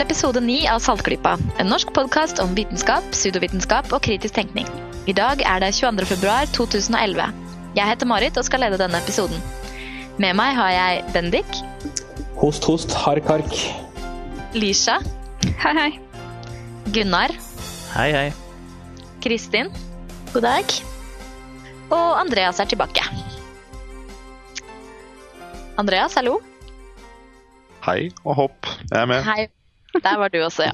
[0.00, 4.64] Til episode 9 av Saltklypa, en norsk podkast om vitenskap, pseudovitenskap og kritisk tenkning.
[5.04, 6.06] I dag er det 22.
[6.08, 7.26] februar 2011.
[7.76, 9.36] Jeg heter Marit og skal lede denne episoden.
[10.16, 11.60] Med meg har jeg Bendik.
[12.40, 13.52] Host, host, hark, hark.
[14.56, 14.96] Lisha.
[15.66, 15.90] Hei, hei.
[16.96, 17.36] Gunnar.
[17.92, 18.26] Hei, hei.
[19.20, 19.68] Kristin.
[20.32, 20.76] God dag.
[21.92, 23.04] Og Andreas er tilbake.
[25.76, 26.40] Andreas, hallo.
[27.84, 28.76] Hei og hopp.
[28.88, 29.26] Jeg er med.
[29.28, 29.50] Hei.
[29.98, 30.72] Der var du også, ja.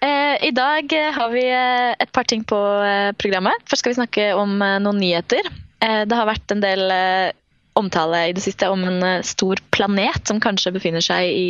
[0.00, 3.60] Eh, I dag har vi eh, et par ting på eh, programmet.
[3.68, 5.44] Først skal vi snakke om eh, noen nyheter.
[5.84, 7.32] Eh, det har vært en del eh,
[7.76, 11.44] omtale i det siste om en stor planet som kanskje befinner seg i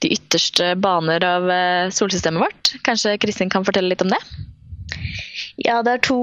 [0.00, 1.44] de ytterste baner av
[1.92, 2.70] solsystemet vårt.
[2.88, 4.18] Kanskje Kristin kan fortelle litt om det?
[5.60, 6.18] Ja, det er to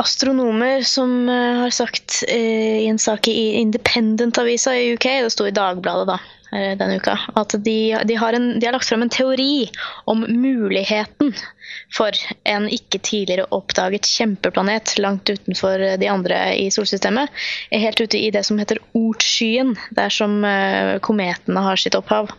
[0.00, 6.14] astronomer som har sagt i en sak i Independent-avisa i UK, det sto i Dagbladet
[6.14, 6.20] da,
[6.52, 9.70] denne uka, at de, de, har en, de har lagt frem en teori
[10.10, 11.32] om muligheten
[11.92, 12.16] for
[12.48, 17.32] en ikke tidligere oppdaget kjempeplanet langt utenfor de andre i solsystemet.
[17.72, 22.32] Helt ute i det som heter Ortskyen, der som eh, kometene har sitt opphav.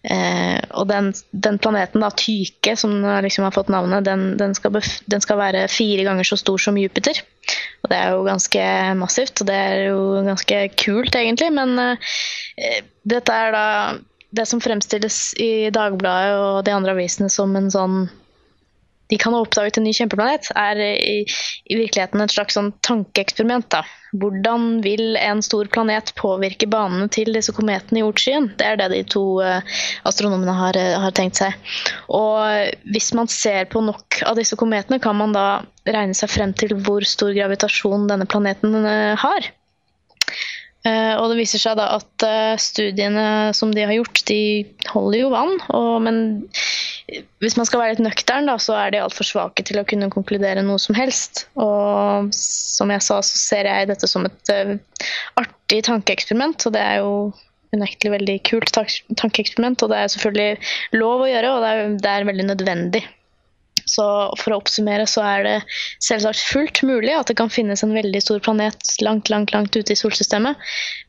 [0.00, 4.78] Eh, og den, den planeten, da, Tyke, som liksom har fått navnet, den, den, skal
[4.80, 7.20] den skal være fire ganger så stor som Jupiter.
[7.82, 8.64] Og det er jo ganske
[9.00, 11.50] massivt, og det er jo ganske kult, egentlig.
[11.56, 12.14] Men eh,
[13.08, 13.66] dette er da
[14.30, 18.02] det som fremstilles i Dagbladet og de andre avisene som en sånn
[19.10, 21.14] de kan ha oppdaget en ny kjempeplanet, er i,
[21.66, 23.66] i virkeligheten et slags sånn tankeeksperiment.
[23.74, 23.82] da.
[24.22, 28.52] Hvordan vil en stor planet påvirke banene til disse kometene i Ortskyen?
[28.58, 29.66] Det er det de to uh,
[30.06, 31.58] astronomene har, uh, har, tenkt seg.
[32.14, 35.46] Og hvis man ser på nok av disse kometene, kan man da
[35.90, 38.78] regne seg frem til hvor stor gravitasjon denne planeten
[39.18, 39.50] har.
[40.88, 42.24] Og det viser seg da at
[42.62, 45.58] studiene som de har gjort, de holder jo vann.
[45.76, 46.22] Og, men
[47.40, 50.10] hvis man skal være litt nøktern, da, så er de altfor svake til å kunne
[50.12, 51.46] konkludere noe som helst.
[51.60, 54.74] Og som jeg sa, så ser jeg dette som et uh,
[55.40, 56.66] artig tankeeksperiment.
[56.68, 57.14] Og det er jo
[57.74, 62.12] unektelig veldig kult tankeeksperiment, og det er selvfølgelig lov å gjøre, og det er, det
[62.12, 63.02] er veldig nødvendig.
[63.90, 64.06] Så
[64.38, 65.54] for å oppsummere så er det
[66.04, 69.94] selvsagt fullt mulig at det kan finnes en veldig stor planet langt, langt, langt ute
[69.94, 70.60] i solsystemet.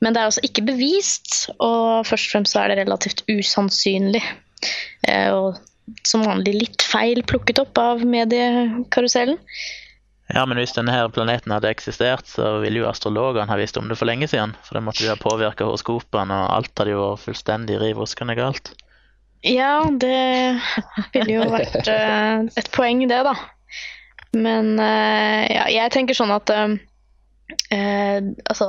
[0.02, 4.24] Men det er altså ikke bevist, og først og fremst så er det relativt usannsynlig.
[5.10, 5.62] Eh, og
[6.08, 9.40] som vanlig litt feil plukket opp av mediekarusellen.
[10.32, 13.90] Ja, men hvis denne her planeten hadde eksistert, så ville jo astrologene ha visst om
[13.92, 14.54] det for lenge siden.
[14.64, 18.38] For det måtte jo ha påvirka horoskopene, og alt hadde jo vært fullstendig riv ruskende
[18.40, 18.72] galt.
[19.42, 20.62] Ja, det
[21.16, 23.34] ville jo vært uh, et poeng, det, da.
[24.38, 26.78] Men uh, ja, jeg tenker sånn at uh,
[27.72, 28.68] Altså,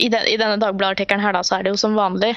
[0.00, 2.30] i, den, i denne Dagbladet-artikkelen her, da, så er det jo som vanlig.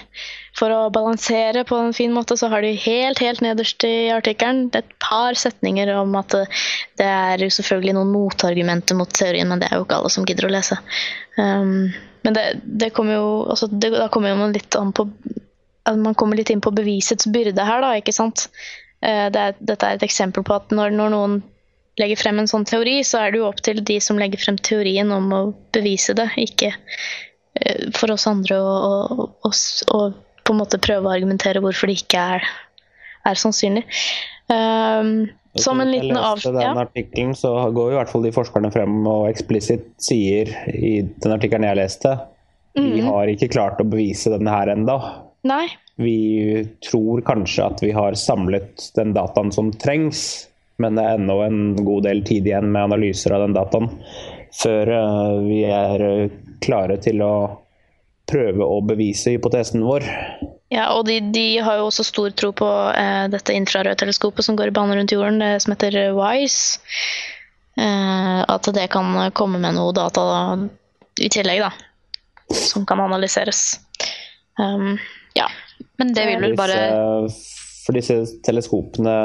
[0.57, 4.67] For å balansere på en fin måte, så har de helt, helt nederst i artikkelen
[4.75, 6.35] et par setninger om at
[6.99, 10.27] det er jo selvfølgelig noen motargumenter mot teorien, men det er jo ikke alle som
[10.27, 10.77] gidder å lese.
[11.39, 11.93] Um,
[12.27, 15.07] men det, det kommer jo altså, det, Da kommer man litt an på
[15.93, 18.47] man kommer litt inn på bevisets byrde her, da, ikke sant.
[19.05, 21.37] Uh, det er, dette er et eksempel på at når, når noen
[21.99, 24.57] legger frem en sånn teori, så er det jo opp til de som legger frem
[24.59, 25.43] teorien om å
[25.75, 26.73] bevise det, ikke
[27.61, 28.75] Eh, for oss andre å,
[29.45, 29.51] å,
[29.95, 30.01] å,
[30.45, 32.47] på en måte prøve å argumentere hvorfor det ikke er,
[33.25, 33.85] er sannsynlig.
[34.51, 36.41] Um, som en liten av...
[36.43, 40.97] den artikkelen, så går jo i hvert fall de forskerne frem og eksplisitt sier i
[41.07, 42.17] den artikkelen jeg leste
[42.75, 44.97] vi har ikke klart å bevise denne her enda.
[45.45, 45.65] Nei.
[46.01, 50.47] Vi tror kanskje at vi har samlet den dataen som trengs,
[50.81, 53.93] men det er ennå en god del tid igjen med analyser av den dataen
[54.55, 56.03] før eh, vi er
[56.63, 57.35] klare til å
[58.29, 60.05] prøve å bevise hypotesen vår.
[60.73, 64.71] Ja, og de, de har jo også stor tro på eh, dette infrarødteleskopet som går
[64.71, 66.79] i bane rundt jorden, det som heter WISE.
[67.77, 70.41] Eh, at det kan komme med noe data da,
[71.21, 71.71] i tillegg, da.
[72.55, 73.67] Som kan analyseres.
[74.57, 74.95] Um.
[76.01, 76.77] Men det vil vel bare
[77.85, 79.15] For disse teleskopene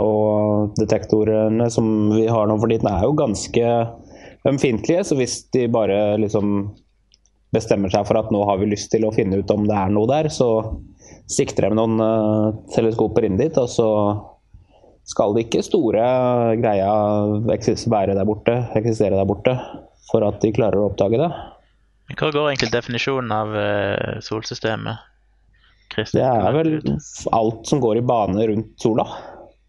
[0.00, 3.72] og detektorene som vi har nå for tiden, er jo ganske
[4.48, 5.04] ømfintlige.
[5.04, 6.70] Så hvis de bare liksom
[7.54, 9.92] bestemmer seg for at nå har vi lyst til å finne ut om det er
[9.92, 10.48] noe der, så
[11.28, 13.88] sikter de noen uh, teleskoper inn dit, og så
[15.08, 16.04] skal det ikke store
[16.60, 16.88] greia
[17.48, 19.54] være der borte, eksistere der borte
[20.10, 21.28] for at de klarer å oppdage det.
[22.16, 25.04] Hva går egentlig definisjonen av uh, solsystemet?
[25.96, 26.72] Det er vel
[27.34, 29.06] alt som går i bane rundt sola.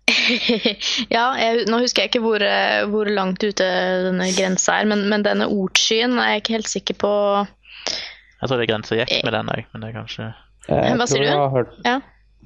[1.15, 3.65] ja, jeg, nå husker jeg ikke hvor, eh, hvor, langt ute
[4.07, 7.11] denne grensa er, men, men denne ordskyen er jeg ikke helt sikker på
[7.43, 10.29] Jeg tror det er grensa gikk med den òg, men det er kanskje
[10.69, 11.43] Hva sier du?
[11.53, 11.99] Hørt, ja.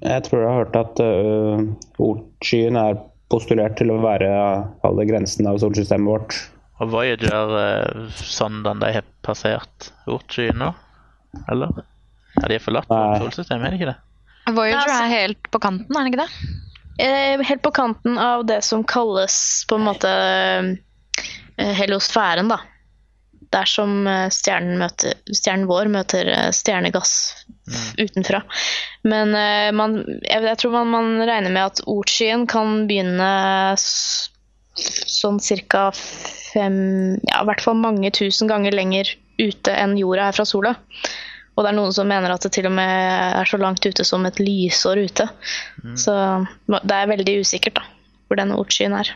[0.03, 1.63] Jeg tror jeg har hørt at uh,
[2.01, 2.99] ordskyen er
[3.31, 4.29] postulert til å være
[4.83, 6.35] alle grensene av solsystemet vårt.
[6.83, 10.73] Og Voyager, uh, sondene de har passert ordskyen nå?
[11.51, 11.83] Eller?
[12.39, 13.21] Ja, de har forlatt Nei.
[13.21, 13.99] solsystemet, er det ikke det?
[14.53, 16.29] Voyager altså- er helt på kanten, er den ikke det?
[16.99, 20.09] Eh, Helt på kanten av det som kalles på en måte
[21.57, 22.59] eh, heliosfæren, da.
[23.53, 27.15] Der som eh, stjernen, møter, stjernen vår møter stjernegass
[27.49, 27.87] mm.
[27.97, 28.43] utenfra.
[29.09, 33.73] Men eh, man, jeg, jeg tror man, man regner med at ordskyen kan begynne
[34.75, 39.09] sånn cirka fem Ja, i hvert fall mange tusen ganger lenger
[39.41, 40.75] ute enn jorda er fra sola.
[41.53, 42.93] Og det er noen som mener at det til og med
[43.41, 45.27] er så langt ute som et lysår ute.
[45.99, 46.15] Så
[46.73, 47.85] det er veldig usikkert da,
[48.27, 49.11] hvor den ortskyen er.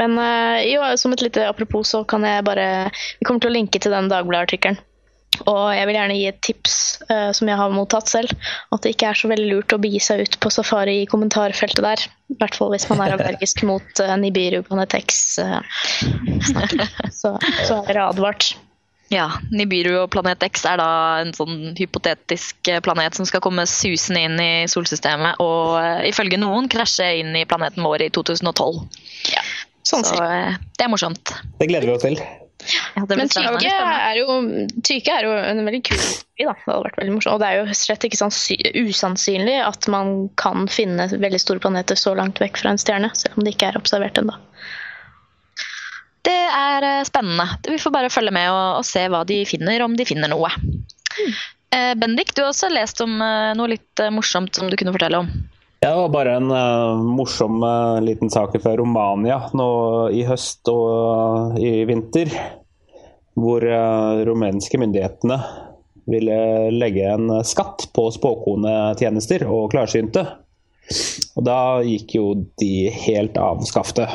[0.00, 3.56] Men eh, jo, som et lite apropos så kan jeg bare Vi kommer til å
[3.56, 4.80] linke til den Dagbladet-artikkelen.
[5.44, 6.74] Og jeg vil gjerne gi et tips
[7.10, 8.32] uh, som jeg har mottatt selv.
[8.72, 11.84] At det ikke er så veldig lurt å begi seg ut på safari i kommentarfeltet
[11.84, 12.04] der.
[12.32, 15.36] I hvert fall hvis man er allergisk mot uh, Nibiru Panetex.
[15.36, 15.60] Uh,
[17.12, 17.36] så,
[17.68, 18.54] så er det advart.
[19.12, 20.88] Ja, Nibiru og planet X er da
[21.22, 26.40] en sånn hypotetisk eh, planet som skal komme susende inn i solsystemet og uh, ifølge
[26.42, 28.80] noen krasje inn i planeten vår i 2012.
[29.86, 31.36] Sånn Så eh, det er morsomt.
[31.60, 32.18] Det gleder vi oss til.
[32.96, 33.28] Ja, Men.
[33.30, 34.36] Tyke er, jo,
[34.82, 36.54] tyke er jo en veldig kul by, da.
[36.56, 37.36] Det hadde vært veldig morsomt.
[37.36, 38.34] Og det er jo slett ikke sånn
[38.82, 43.38] usannsynlig at man kan finne veldig store planeter så langt vekk fra en stjerne, selv
[43.38, 44.34] om det ikke er observert ennå.
[46.26, 47.48] Det er eh, spennende.
[47.68, 50.50] Vi får bare følge med og, og se hva de finner, om de finner noe.
[51.70, 55.22] Eh, Bendik, du har også lest om eh, noe litt morsomt som du kunne fortelle
[55.24, 55.30] om.
[55.84, 59.68] Ja, det var bare en uh, morsom uh, liten sak fra Romania nå
[60.08, 62.32] i høst og i vinter.
[63.36, 65.36] Hvor uh, rumenske myndighetene
[66.08, 66.38] ville
[66.72, 70.24] legge en skatt på spåkonetjenester og klarsynte.
[71.36, 72.26] Og da gikk jo
[72.58, 74.10] de helt av skaftet.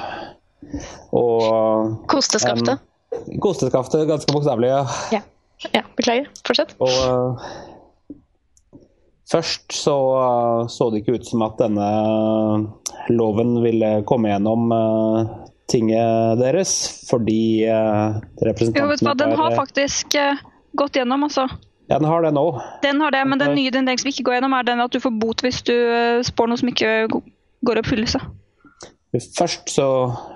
[1.15, 2.79] Og Kosteskaftet.
[3.11, 4.71] Um, Kosteskaftet, ganske bokstavelig.
[4.71, 4.85] ja.
[5.11, 5.21] Ja.
[5.73, 6.29] ja, beklager.
[6.47, 6.75] Fortsett.
[6.81, 7.51] Og uh,
[9.31, 9.95] først så
[10.71, 11.89] så det ikke ut som at denne
[13.11, 15.33] loven ville komme gjennom uh,
[15.71, 16.71] tinget deres,
[17.09, 20.39] fordi uh, Jo, vet du hva, den har faktisk eh,
[20.75, 21.47] gått gjennom, altså.
[21.87, 22.45] Ja, den har det nå.
[22.83, 24.99] Den har det, men den nye den som ikke går gjennom, er den at du
[25.03, 25.75] får bot hvis du
[26.27, 28.21] spår noe som ikke går i oppfyllelse.
[29.11, 29.87] Først så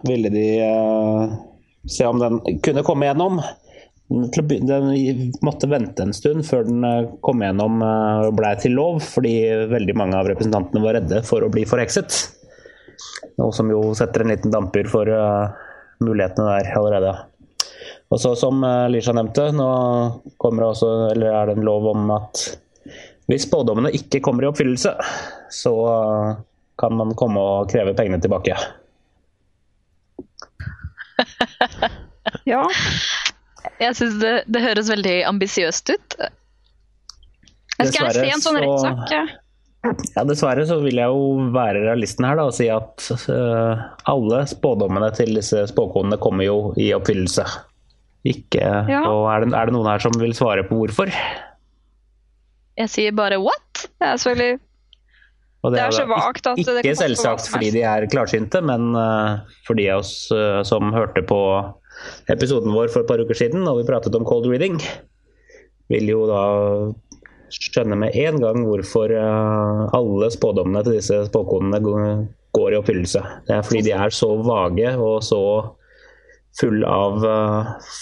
[0.07, 1.35] ville de uh,
[1.87, 3.39] se om den kunne komme gjennom.
[4.09, 4.91] Den
[5.45, 9.31] måtte vente en stund før den eh, kom gjennom og og blei til lov, fordi
[9.71, 12.19] veldig mange av representantene var redde for å bli forhekset.
[13.41, 15.49] Noe som jo setter en liten damper for uh,
[16.05, 17.15] mulighetene der allerede.
[18.13, 19.69] Og så Som eh, Lisha nevnte, nå
[20.41, 22.43] kommer også, eller er det en lov om at
[23.25, 24.91] hvis spådommene ikke kommer i oppfyllelse,
[25.49, 26.35] så eh,
[26.81, 28.55] kan man komme og kreve pengene tilbake.
[32.45, 32.63] Ja.
[33.81, 36.15] Jeg syns det, det høres veldig ambisiøst ut.
[36.19, 39.11] Jeg skal gjerne Dessverre se en sånn så- rettssak.
[39.13, 39.25] ja.
[40.15, 44.39] Ja, Dessverre så vil jeg jo være realisten her da, og si at uh, alle
[44.49, 47.45] spådommene til disse spåkonene kommer jo i oppfyllelse.
[48.25, 49.03] Ikke, Ja.
[49.05, 51.11] og er det, er det noen her som vil svare på hvorfor?
[52.81, 53.85] Jeg sier bare what?
[54.01, 54.59] Det er selvfølgelig
[55.65, 59.41] Og Det er så vagt at Ikke det selvsagt fordi de er klarsynte, men eh,
[59.65, 61.39] for de av oss eh, som hørte på
[62.29, 64.77] episoden vår for et par uker siden, og vi pratet om cold reading,
[65.89, 66.43] vil jo da
[67.55, 73.23] skjønne med en gang hvorfor eh, alle spådommene til disse spåkonene går i oppfyllelse.
[73.47, 75.41] Det er fordi de er så vage og så
[76.55, 77.19] full av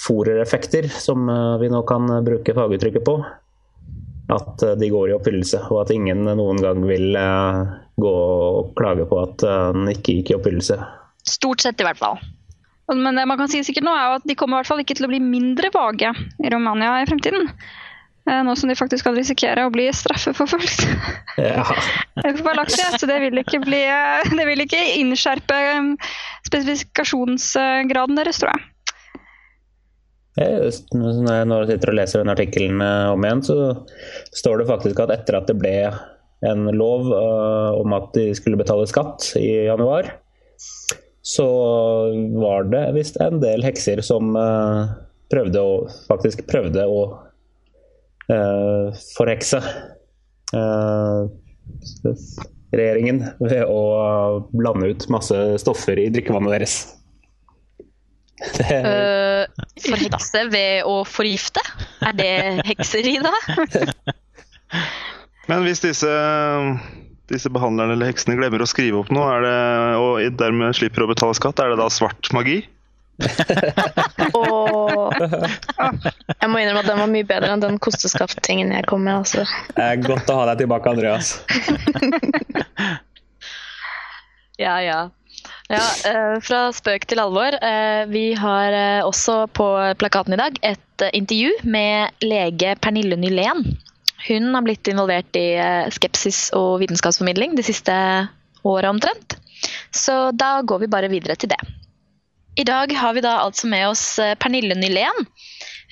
[0.04, 1.26] forereffekter, som
[1.58, 3.16] vi nå kan bruke faguttrykket på,
[4.32, 8.74] at eh, de går i oppfyllelse, og at ingen noen gang vil eh, gå og
[8.78, 10.80] klage på at eh, den ikke gikk i oppfyllelse.
[11.28, 12.20] Stort sett, i hvert fall.
[12.94, 14.98] Men det man kan si sikkert nå, er at de kommer i hvert fall ikke
[15.00, 16.12] til å bli mindre vage
[16.44, 17.48] i Romania i fremtiden.
[18.24, 20.86] Nå som de faktisk kan risikere å bli straffeforfulgt.
[21.34, 21.64] Ja.
[23.00, 23.82] Så det vil ikke bli
[24.38, 25.58] Det vil ikke innskjerpe
[26.46, 28.68] spesifikasjonsgraden deres, tror jeg.
[30.34, 33.58] Når jeg sitter og leser den artikkelen eh, om igjen, så
[34.34, 35.76] står det faktisk at etter at det ble
[36.44, 40.10] en lov eh, om at de skulle betale skatt i januar,
[41.24, 41.48] så
[42.42, 44.96] var det visst en del hekser som eh,
[45.34, 45.78] prøvde å
[46.10, 47.04] faktisk prøvde å
[48.24, 49.60] forhekse
[52.74, 53.82] regjeringen ved å
[54.56, 56.78] blande ut masse stoffer i drikkevannet deres.
[58.58, 58.80] Det,
[59.84, 61.64] forhekse ved å forgifte?
[62.04, 62.34] Er det
[62.68, 63.34] hekseri, da?
[65.50, 66.12] Men hvis disse,
[67.32, 69.58] disse behandlerne eller heksene glemmer å skrive opp noe, er det,
[70.00, 72.62] og dermed slipper å betale skatt, er det da svart magi?
[74.34, 79.22] Og jeg må innrømme at den var mye bedre enn den kosteskaft-tingen jeg kom med.
[79.22, 79.46] Altså.
[79.78, 81.36] Det er godt å ha deg tilbake, Andreas.
[84.62, 84.98] Ja, ja.
[85.74, 87.56] Ja eh, fra spøk til alvor.
[87.58, 89.68] Eh, vi har eh, også på
[90.00, 93.66] plakaten i dag et intervju med lege Pernille Nylén.
[94.28, 95.58] Hun har blitt involvert i
[95.92, 97.94] skepsis og vitenskapsformidling de siste
[98.64, 99.36] året omtrent.
[99.92, 101.60] Så da går vi bare videre til det.
[102.56, 104.06] I dag har vi da altså med oss
[104.40, 105.28] Pernille Nylén.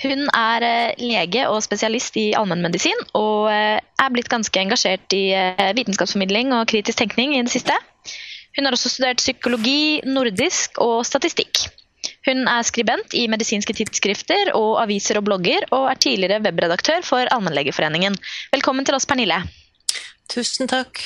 [0.06, 5.26] Hun er lege og spesialist i allmennmedisin, og er blitt ganske engasjert i
[5.76, 7.76] vitenskapsformidling og kritisk tenkning i det siste.
[8.58, 11.66] Hun har også studert psykologi, nordisk og statistikk.
[12.28, 17.30] Hun er skribent i medisinske tidsskrifter og aviser og blogger, og er tidligere webredaktør for
[17.34, 18.18] Allmennlegeforeningen.
[18.54, 19.40] Velkommen til oss, Pernille.
[20.32, 21.02] Tusen takk.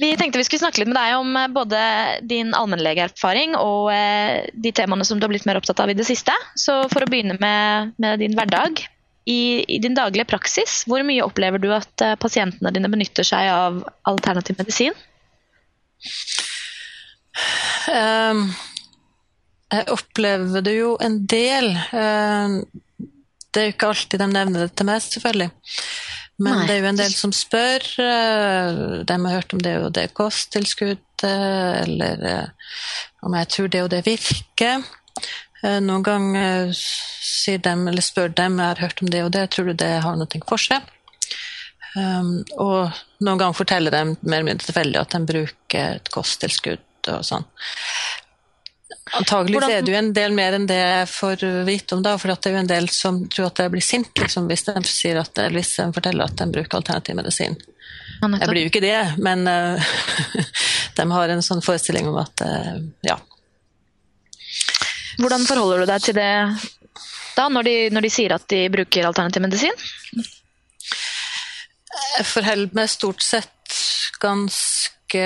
[0.00, 1.80] Vi tenkte vi skulle snakke litt med deg om eh, både
[2.26, 6.06] din allmennlegeerfaring og eh, de temaene som du har blitt mer opptatt av i det
[6.08, 6.34] siste.
[6.58, 8.82] Så for å begynne med, med din hverdag.
[9.24, 13.48] I, I din daglige praksis, hvor mye opplever du at eh, pasientene dine benytter seg
[13.48, 13.78] av
[14.10, 14.98] alternativ medisin?
[17.90, 18.48] Um,
[19.74, 21.70] jeg opplever det jo en del.
[21.92, 22.60] Um,
[23.50, 25.50] det er jo ikke alltid de nevner det til meg, selvfølgelig.
[26.42, 26.66] Men Nei.
[26.66, 27.88] det er jo en del som spør.
[28.02, 32.70] uh, de har hørt om det og det kosttilskuddet, eller uh,
[33.22, 34.82] om jeg tror det og det virker.
[35.62, 39.48] Uh, noen ganger sier de, eller spør dem jeg har hørt om det og det,
[39.54, 40.93] tror du det har noe for seg?
[41.94, 42.90] Um, og
[43.22, 47.46] noen ganger forteller de mer eller mindre tilfeldig at de bruker et kosttilskudd og sånn.
[49.14, 52.16] Antagelig Hvordan- er det jo en del mer enn det jeg får vite om, da,
[52.18, 54.82] for det er jo en del som tror at jeg blir sint liksom, hvis, de
[54.88, 57.56] sier at, hvis de forteller at de bruker alternativ medisin.
[58.24, 59.78] Jeg blir jo ikke det, men uh,
[60.96, 63.18] de har en sånn forestilling om at uh, ja.
[65.20, 66.32] Hvordan forholder du deg til det
[67.36, 69.84] da, når de, når de sier at de bruker alternativ medisin?
[72.18, 73.78] Jeg forholder meg stort sett
[74.22, 75.24] ganske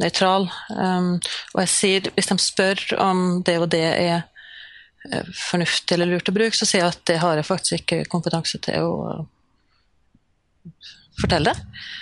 [0.00, 0.48] nøytral.
[0.70, 1.10] Um,
[1.54, 4.16] og jeg sier, hvis de spør om det og det er
[5.10, 8.10] eh, fornuftig eller lurt å bruke, så sier jeg at det har jeg faktisk ikke
[8.10, 8.94] kompetanse til å
[11.20, 11.54] fortelle.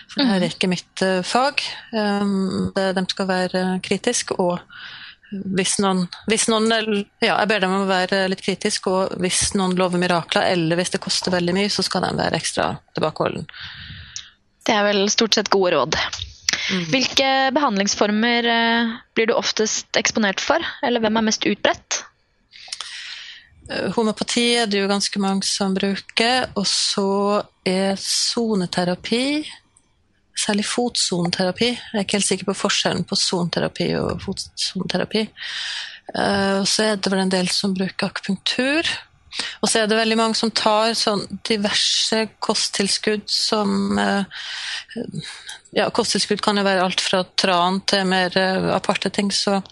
[0.09, 1.61] For det her er ikke mitt eh, fag.
[1.93, 4.61] Um, det, de skal være kritiske, og
[5.33, 6.69] hvis noen, hvis noen
[7.23, 10.79] ja, Jeg ber dem om å være litt kritisk, og hvis noen lover mirakler, eller
[10.79, 13.49] hvis det koster veldig mye, så skal de være ekstra tilbakeholden.
[14.62, 15.99] Det er vel stort sett gode råd.
[16.93, 22.03] Hvilke behandlingsformer eh, blir du oftest eksponert for, eller hvem er mest utbredt?
[23.71, 29.43] Eh, Homopati er det jo ganske mange som bruker, og så er soneterapi,
[30.39, 31.69] særlig fotsoneterapi.
[31.69, 35.25] Jeg er ikke helt sikker på forskjellen på soneterapi og fotsoneterapi.
[36.19, 38.89] Eh, så er det vel en del som bruker akupunktur.
[39.62, 44.25] Og så er det veldig mange som tar sånn diverse kosttilskudd som eh,
[45.73, 49.62] Ja, kosttilskudd kan jo være alt fra tran til mer eh, aparte ting, så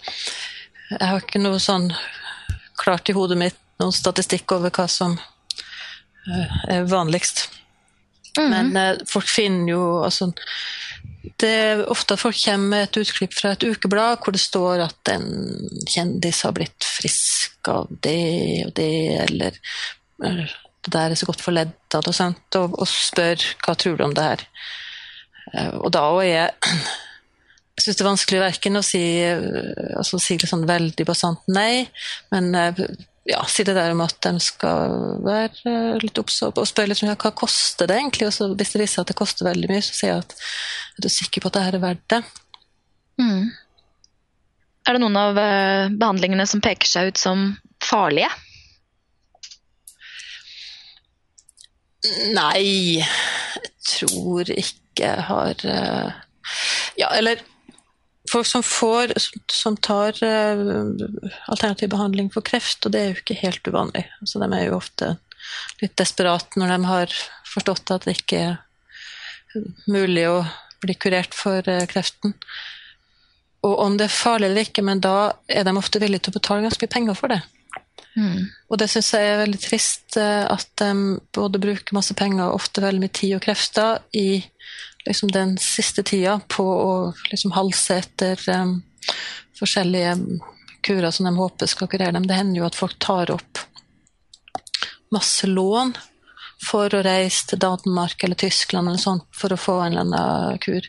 [0.89, 1.91] jeg har ikke noe sånn
[2.81, 5.13] klart i hodet mitt noen statistikk over hva som
[6.69, 7.47] er vanligst.
[8.39, 10.29] Men eh, folk finner jo altså
[11.41, 14.85] Det er ofte at folk kommer med et utklipp fra et ukeblad hvor det står
[14.85, 15.27] at en
[15.89, 18.91] kjendis har blitt frisk av det og det,
[19.27, 19.59] eller
[20.23, 20.45] eh,
[20.81, 24.15] det der er så godt for leddene og og, og spør hva tror du om
[24.17, 24.43] det her.
[25.53, 26.51] Eh, Og da er jeg
[27.81, 31.87] jeg syns det er vanskelig verken å si, eh, altså, si sånn veldig bastant nei,
[32.33, 32.81] men eh,
[33.29, 37.11] ja, si det der om at de skal være litt obs og spørre litt om
[37.11, 38.29] hva koster det egentlig.
[38.29, 40.37] Og så hvis det viser seg at det koster veldig mye, så sier jeg at
[40.97, 42.21] er du sikker på at det her er verdt det?
[43.21, 43.51] Mm.
[44.87, 47.45] Er det noen av eh, behandlingene som peker seg ut som
[47.85, 48.31] farlige?
[52.33, 56.09] Nei, jeg tror ikke jeg har eh,
[56.97, 57.39] Ja, eller
[58.31, 59.13] folk som får
[59.51, 60.61] Som tar eh,
[61.51, 64.05] alternativ behandling for kreft, og det er jo ikke helt uvanlig.
[64.25, 65.15] Så de er jo ofte
[65.81, 67.15] litt desperate når de har
[67.51, 68.59] forstått at det ikke er
[69.91, 70.43] mulig å
[70.81, 72.35] bli kurert for eh, kreften.
[73.67, 76.39] Og om det er farlig eller ikke, men da er de ofte villige til å
[76.39, 77.41] betale ganske mye penger for det.
[78.15, 78.47] Mm.
[78.69, 82.59] Og det syns jeg er veldig trist, eh, at de både bruker masse penger og
[82.59, 84.41] ofte veldig mye tid og krefter i
[85.05, 86.93] liksom den siste tida på å
[87.31, 88.75] liksom halse etter um,
[89.57, 90.15] forskjellige
[90.85, 92.27] kurer som de håper skal kurere dem.
[92.27, 93.65] Det hender jo at folk tar opp
[95.11, 95.95] masse lån
[96.61, 100.61] for å reise til Danmark eller Tyskland eller sånt for å få en eller annen
[100.61, 100.85] kur.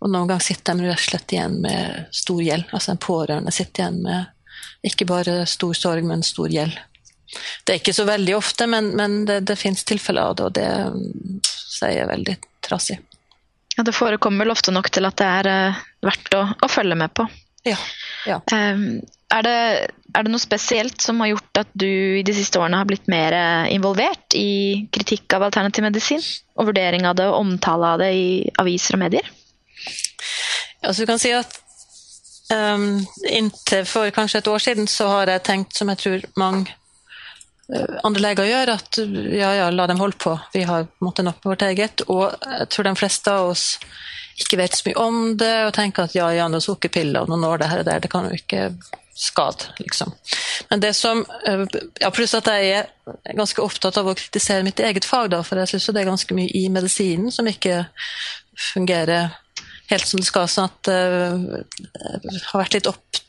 [0.00, 2.68] Og noen ganger sitter de rett og slett igjen med stor gjeld.
[2.70, 4.32] Altså en pårørende sitter igjen med
[4.88, 6.76] ikke bare stor sorg, men stor gjeld.
[7.66, 10.54] Det er ikke så veldig ofte, men, men det, det finnes tilfeller av det, og
[10.56, 13.00] det mm, sier jeg veldig trassig.
[13.76, 16.96] Ja, det forekommer vel ofte nok til at det er eh, verdt å, å følge
[16.98, 17.26] med på.
[17.66, 17.76] Ja.
[18.28, 18.38] ja.
[18.54, 19.02] Um,
[19.34, 19.56] er, det,
[20.14, 23.10] er det noe spesielt som har gjort at du i de siste årene har blitt
[23.10, 26.22] mer eh, involvert i kritikk av alternativ medisin?
[26.56, 28.26] Og vurdering av det og omtale av det i
[28.62, 29.28] aviser og medier?
[30.86, 31.58] Altså, du kan si at
[32.54, 36.74] um, Inntil for kanskje et år siden så har jeg tenkt, som jeg tror mange
[37.72, 39.00] uh, andre leger gjør, at
[39.36, 40.36] ja, ja, la dem holde på.
[40.54, 42.06] Vi har på en måte vårt eget.
[42.08, 43.66] Og jeg tror de fleste av oss
[44.36, 47.46] ikke vet så mye om det og tenker at ja, ja, noen sukkerpiller og noen
[47.48, 48.68] år det her og der, det kan jo ikke
[49.16, 50.12] skade, liksom.
[50.68, 51.64] Men det som eh,
[52.00, 55.56] ja, Pluss at jeg er ganske opptatt av å kritisere mitt eget fag, da, for
[55.62, 57.86] jeg syns det er ganske mye i medisinen som ikke
[58.74, 59.32] fungerer
[59.90, 60.48] helt som det skal.
[60.50, 63.20] sånn at jeg har vært litt opp,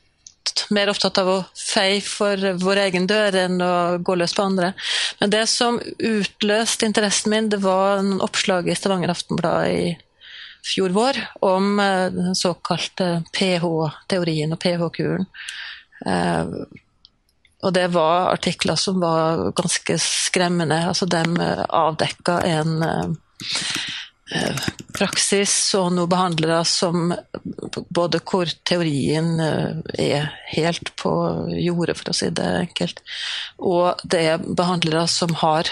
[0.74, 4.74] mer opptatt av å feie for vår egen dør enn å gå løs på andre.
[5.20, 9.96] Men det som utløste interessen min, det var en oppslag i Stavanger Aftenblad i
[10.68, 15.30] fjor vår om uh, den såkalte pH-teorien og pH-kuren.
[16.06, 16.46] Eh,
[17.66, 20.78] og det var artikler som var ganske skremmende.
[20.92, 23.16] Altså de eh, avdekka en eh,
[24.98, 27.14] praksis og noen behandlere som
[27.96, 31.14] både hvor teorien er helt på
[31.56, 33.00] jordet, for å si det enkelt,
[33.64, 35.72] og det er behandlere som har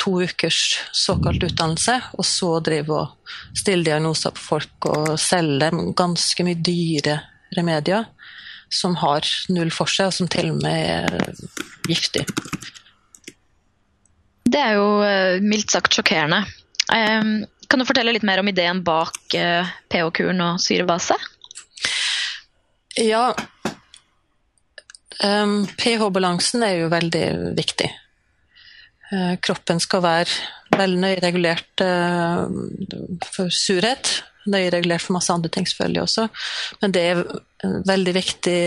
[0.00, 6.46] to ukers såkalt utdannelse, og så driver og stiller diagnoser på folk og selger ganske
[6.46, 7.20] mye dyre
[7.56, 8.08] remedier
[8.72, 11.34] som har null for seg, og som til og med er
[11.86, 12.24] giftig.
[14.46, 16.44] Det er jo eh, mildt sagt sjokkerende.
[16.94, 21.16] Ehm, kan du fortelle litt mer om ideen bak eh, pH-kuren og syrebase?
[22.96, 23.28] Ja,
[25.20, 27.26] um, pH-balansen er jo veldig
[27.58, 27.90] viktig.
[29.10, 32.48] Uh, kroppen skal være veldig nøye regulert uh,
[33.28, 34.16] for surhet
[34.50, 36.26] nøye regulert for masse andre ting selvfølgelig også.
[36.82, 37.22] Men det er
[37.66, 38.58] en veldig viktig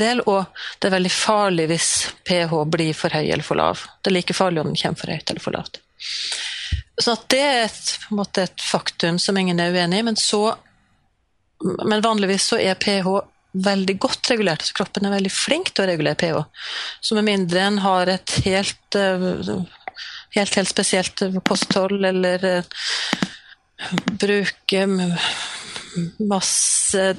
[0.00, 0.46] del, og
[0.78, 1.90] det er veldig farlig hvis
[2.28, 3.84] pH blir for høy eller for lav.
[4.00, 5.82] Det er like farlig om den kommer for høyt eller for lavt.
[7.00, 7.92] Så det er et,
[8.42, 10.54] et, faktum som ingen er uenig i, men, så,
[11.62, 13.08] men vanligvis så er pH
[13.66, 14.62] veldig godt regulert.
[14.62, 16.42] så Kroppen er veldig flink til å regulere pH.
[17.00, 19.50] Så med mindre en har et helt, eh,
[20.36, 22.64] helt, helt spesielt kosthold eller
[24.20, 24.92] bruker
[26.20, 27.14] masse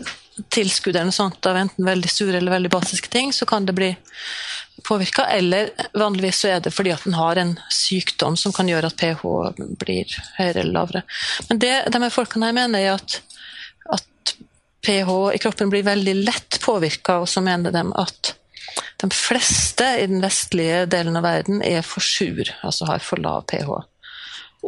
[0.49, 3.75] tilskudd eller noe sånt av enten veldig sure eller veldig basiske ting, så kan det
[3.77, 3.91] bli
[4.88, 5.25] påvirka.
[5.25, 8.97] Eller vanligvis så er det fordi at en har en sykdom som kan gjøre at
[8.99, 9.23] pH
[9.82, 11.04] blir høyere eller lavere.
[11.49, 13.21] Men det de folkene her mener, er at,
[13.93, 14.36] at
[14.86, 18.36] pH i kroppen blir veldig lett påvirka, og så mener de at
[19.01, 23.47] de fleste i den vestlige delen av verden er for sur, altså har for lav
[23.49, 23.71] pH.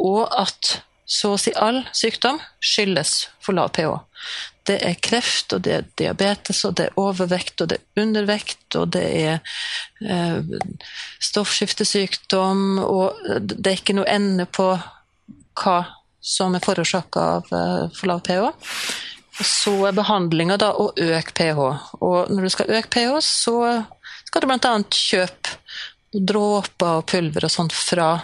[0.02, 3.92] Og at så å si all sykdom skyldes for lav pH.
[4.64, 8.76] Det er kreft, og det er diabetes, og det er overvekt, og det er undervekt,
[8.80, 9.34] og det er
[10.00, 10.54] eh,
[11.20, 14.70] stoffskiftesykdom, og det er ikke noe ende på
[15.60, 15.76] hva
[16.24, 18.48] som er forårsaka av eh, for lav pH.
[19.44, 21.60] Så er behandlinga da å øke pH.
[22.00, 23.58] Og når du skal øke pH, så
[24.24, 24.76] skal du bl.a.
[24.88, 25.58] kjøpe
[26.14, 28.14] dråper og pulver og sånt fra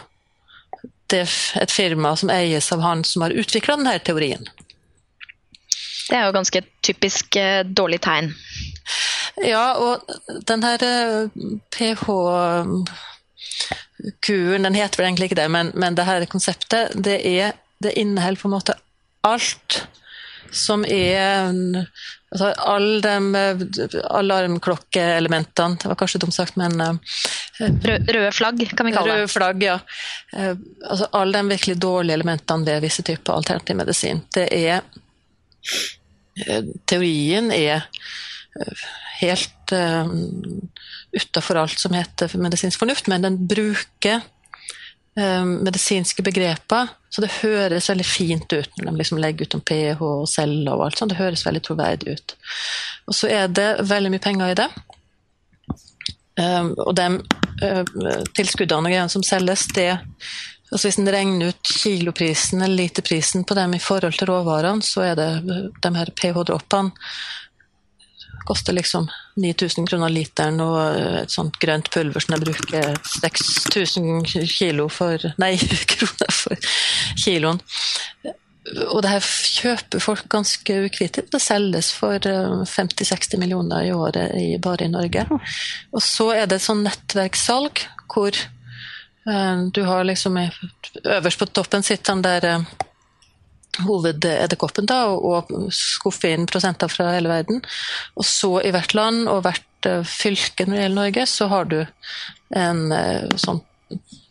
[1.11, 4.47] et firma som eies av han som har utvikla denne teorien.
[6.11, 8.33] Det er jo ganske typisk eh, dårlig tegn.
[9.47, 10.03] Ja, og
[10.49, 11.29] den her eh,
[11.77, 12.83] pH-kuren,
[14.67, 18.41] den heter vel egentlig ikke det, men, men det her konseptet, det, er, det inneholder
[18.43, 18.75] på en måte
[19.27, 19.87] alt
[20.51, 21.53] som er
[22.31, 23.19] altså Alle de
[24.11, 26.95] alarmklokkeelementene, det var kanskje dumt sagt, men eh,
[27.61, 29.21] Røde flagg, kan vi kalle det.
[29.21, 29.79] Røde flagg, ja.
[30.35, 34.25] Altså Alle de virkelig dårlige elementene ved visse typer alternativ medisin.
[34.35, 34.83] Det er
[36.91, 37.87] Teorien er
[39.21, 40.09] helt uh,
[41.15, 44.23] utafor alt som heter medisinsk fornuft, men den bruker
[45.19, 46.89] Eh, medisinske begreper.
[47.11, 50.77] Så det høres veldig fint ut når de liksom legger ut om pH og celler
[50.77, 51.11] og alt sånt.
[51.11, 52.37] Det høres veldig troverdig ut.
[53.11, 54.69] Og så er det veldig mye penger i det.
[56.87, 57.09] Og de
[58.39, 59.99] tilskuddene og greiene som selges, det
[60.71, 65.03] altså Hvis en regner ut kiloprisen eller literprisen på dem i forhold til råvarene, så
[65.11, 65.31] er det
[65.83, 66.93] de her pH-dråpene
[68.51, 74.89] koster liksom 9000 kroner literen, og et sånt grønt pulver som jeg bruker 6000 kilo
[74.91, 75.55] for Nei,
[75.95, 76.71] kroner for
[77.25, 77.61] kiloen.
[78.91, 81.31] Og det her kjøper folk ganske ukritisk.
[81.33, 85.25] Det selges for 50-60 millioner i året bare i Norge.
[85.95, 88.37] Og så er det et sånn nettverkssalg hvor
[89.73, 90.39] du har liksom
[91.05, 92.63] Øverst på toppen sitter den der uh,
[93.85, 97.61] hovededderkoppen da, og, skuffe inn prosenter fra hele verden.
[98.17, 101.69] Og så i hvert land og hvert uh, fylke når det gjelder Norge, så har
[101.71, 101.79] du
[102.57, 102.81] en
[103.39, 103.61] sånn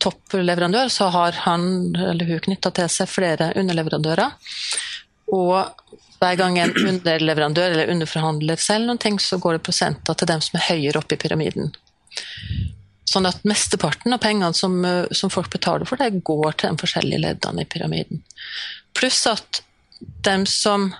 [0.00, 4.36] toppleverandør, så har han eller hun knytta til seg flere underleverandører.
[5.36, 5.56] Og
[6.20, 10.42] hver gang en underleverandør eller underforhandler selv noen ting, så går det prosenter til dem
[10.44, 11.72] som er høyere oppe i pyramiden.
[13.10, 16.82] Sånn at mesteparten av pengene som, eh, som, folk betaler for, det går til de
[16.84, 18.22] forskjellige leddene i pyramiden.
[18.94, 19.62] Pluss at
[20.00, 20.92] de som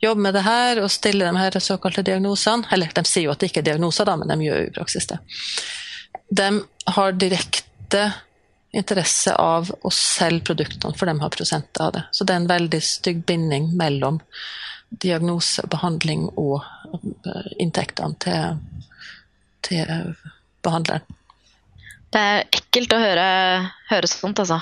[0.00, 3.42] jobber med det her og stiller de her såkalte diagnosene, eller de sier jo at
[3.42, 5.18] det ikke er diagnoser, da, men de gjør jo i praksis det,
[6.28, 6.48] de
[6.94, 8.04] har direkte
[8.78, 12.04] interesse av å selge produktene, for de har prosenter av det.
[12.12, 14.20] Så det er en veldig stygg binding mellom
[14.88, 16.60] diagnose, behandling og
[16.94, 18.60] eh, inntektene til,
[19.66, 20.14] til
[20.64, 21.17] behandleren.
[22.14, 23.28] Det er ekkelt å høre,
[23.90, 24.60] høre sånt, altså.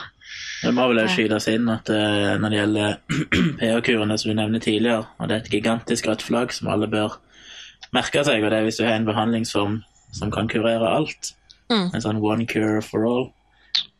[0.63, 2.97] Det må vel skytes inn at uh, når det gjelder
[3.61, 7.19] PA-kurene som du nevner tidligere, og det er et gigantisk rødt flagg som alle bør
[7.95, 9.81] merke seg, og det er hvis du har en behandlingsform
[10.17, 11.35] som kan kurere alt,
[11.71, 11.93] mm.
[11.93, 13.29] en sånn one cure for all,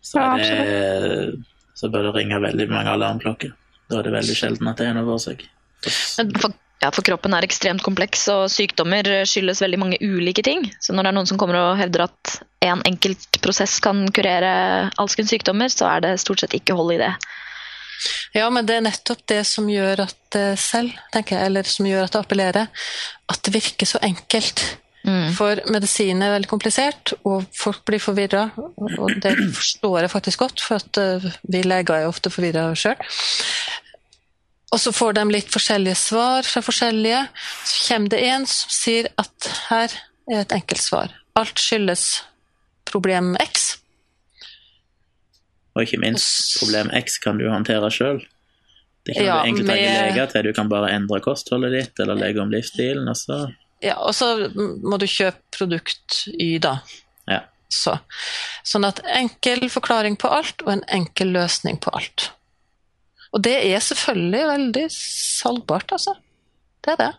[0.01, 1.37] så, det,
[1.77, 3.55] så bør det ringe veldig mange alarmklokker.
[3.91, 5.43] Da er det veldig sjelden at det er noe for seg.
[5.87, 10.67] For, ja, for kroppen er ekstremt kompleks, og sykdommer skyldes veldig mange ulike ting.
[10.81, 12.37] Så når det er noen som kommer og hevder at
[12.67, 14.53] en enkelt prosess kan kurere
[15.01, 17.13] alskens sykdommer, så er det stort sett ikke hold i det.
[18.37, 21.89] Ja, men det er nettopp det som gjør at det selv, tenker jeg, eller som
[21.89, 22.83] gjør at det appellerer,
[23.33, 24.65] at det virker så enkelt.
[25.07, 25.31] Mm.
[25.39, 28.49] For medisin er veldig komplisert, og folk blir forvirra.
[28.57, 32.99] Og det forstår jeg faktisk godt, for eh, vi leger er ofte forvirra sjøl.
[34.75, 37.23] Og så får de litt forskjellige svar fra forskjellige.
[37.65, 39.95] Så kommer det en som sier at her
[40.27, 41.15] er et enkelt svar.
[41.39, 42.07] Alt skyldes
[42.89, 43.77] problem X.
[45.77, 48.23] Og ikke minst, problem X kan du håndtere sjøl.
[49.07, 49.77] Det kan ja, du egentlig med...
[49.77, 50.49] trenge lege til.
[50.49, 53.07] Du kan bare endre kostholdet ditt eller legge om livsstilen.
[53.07, 53.43] Og så...
[53.85, 56.79] Ja, og så må du kjøpe produkt Y, da.
[57.31, 57.45] Ja.
[57.71, 57.99] Så.
[58.67, 62.31] Sånn at enkel forklaring på alt og en enkel løsning på alt.
[63.35, 66.15] Og det er selvfølgelig veldig salgbart, altså.
[66.85, 67.13] Det er det.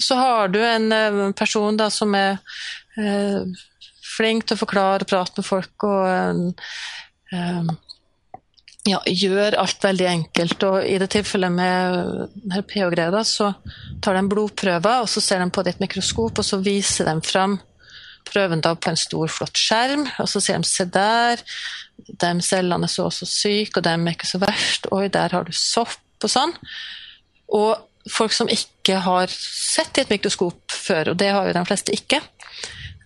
[0.00, 2.38] Så har du en eh, person da som er
[2.98, 3.42] eh,
[4.16, 6.62] flink til å forklare og prate med folk og
[7.32, 7.72] eh,
[8.88, 10.66] ja, gjør alt veldig enkelt.
[10.68, 13.52] Og i det tilfellet med pH-greia, så
[14.02, 17.10] tar de blodprøver, og så ser de på det i et mikroskop, og så viser
[17.10, 17.60] de fram
[18.26, 21.42] prøven da på en stor, flott skjerm, og så sier de se der,
[22.08, 25.34] de cellene er så og så syke, og de er ikke så verst, oi, der
[25.34, 26.54] har du sopp og sånn.
[27.52, 31.66] Og folk som ikke har sett i et mikroskop før, og det har jo de
[31.68, 32.22] fleste ikke,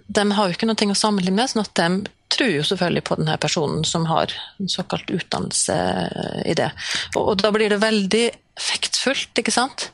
[0.06, 3.16] de har jo ikke noe å sammenligne med, sånn at de tror jo selvfølgelig på
[3.20, 5.76] denne personen som har en såkalt utdannelse
[6.46, 6.70] i det.
[7.14, 8.24] Og, og da blir det veldig
[8.56, 9.90] effektfullt, ikke sant?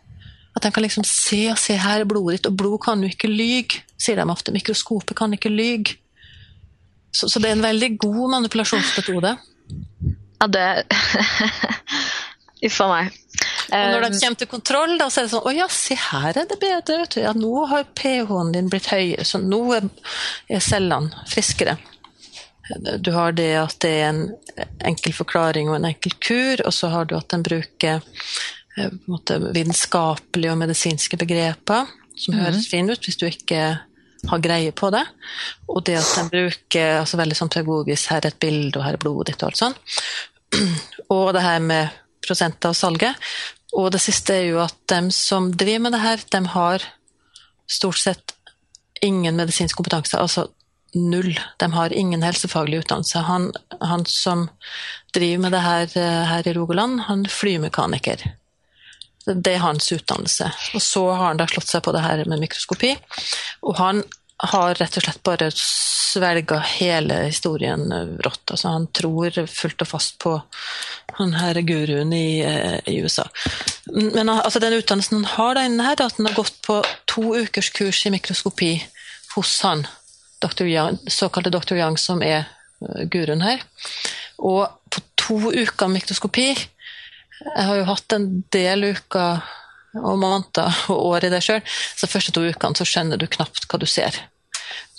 [0.52, 3.10] At de kan liksom se og se her er blodet ditt, og blod kan jo
[3.12, 4.52] ikke lyge, sier de ofte.
[4.54, 5.96] Mikroskopet kan ikke lyge.
[7.12, 9.35] Så, så, det er en veldig god manipulasjonsmetode.
[10.40, 10.68] Ja, det
[12.66, 13.14] Uff a meg.
[13.72, 15.96] Og når de um, kommer til kontroll, da, så er det sånn Å ja, se
[15.98, 17.07] her er det bedre.
[17.18, 19.88] Ja, nå har pH-en din blitt høyere, så nå er,
[20.62, 21.77] cellene friskere.
[23.03, 24.22] Du har det at det er en
[24.87, 27.98] enkel forklaring og en enkel kur, og så har du at den bruker
[28.79, 32.42] eh, måte, vitenskapelige og medisinske begreper som mm.
[32.44, 33.64] høres fine ut hvis du ikke
[34.30, 35.02] har greie på det.
[35.68, 38.98] Og det at de bruker altså veldig sånn pedagogisk her er et bilde, og her
[38.98, 39.78] er blodet ditt og alt sånn.
[41.12, 43.16] Og det her med prosent av salget.
[43.72, 46.85] Og det siste er jo at de som driver med det her, de har
[47.68, 48.35] stort sett
[49.02, 50.20] ingen medisinsk kompetanse.
[50.20, 50.46] Altså
[50.94, 51.32] null.
[51.58, 53.24] De har ingen helsefaglig utdannelse.
[53.28, 54.46] Han, han som
[55.16, 58.24] driver med det her, eh, her i Rogaland, han er flymekaniker.
[59.26, 60.48] Det er hans utdannelse.
[60.74, 62.96] Og så har han da slått seg på det her med mikroskopi.
[63.68, 64.02] Og han
[64.42, 67.85] har rett og slett bare svelga hele historien
[68.24, 68.50] rått.
[68.50, 70.35] Altså, han tror fullt og fast på
[71.18, 73.28] han her guruen i, eh, i USA.
[73.85, 77.35] Men altså, den utdannelsen han har der inne, her, at han har gått på to
[77.37, 78.74] ukers kurs i mikroskopi
[79.37, 79.87] hos han,
[80.42, 80.66] Dr.
[80.66, 81.76] Young, såkalte Dr.
[81.78, 82.44] Young, som er
[82.82, 83.62] eh, guruen her.
[84.42, 86.50] Og på to uker mikroskopi
[87.42, 89.42] Jeg har jo hatt en del uker
[90.00, 93.28] og måneder og år i det sjøl, så de første to ukene så skjønner du
[93.31, 94.16] knapt hva du ser.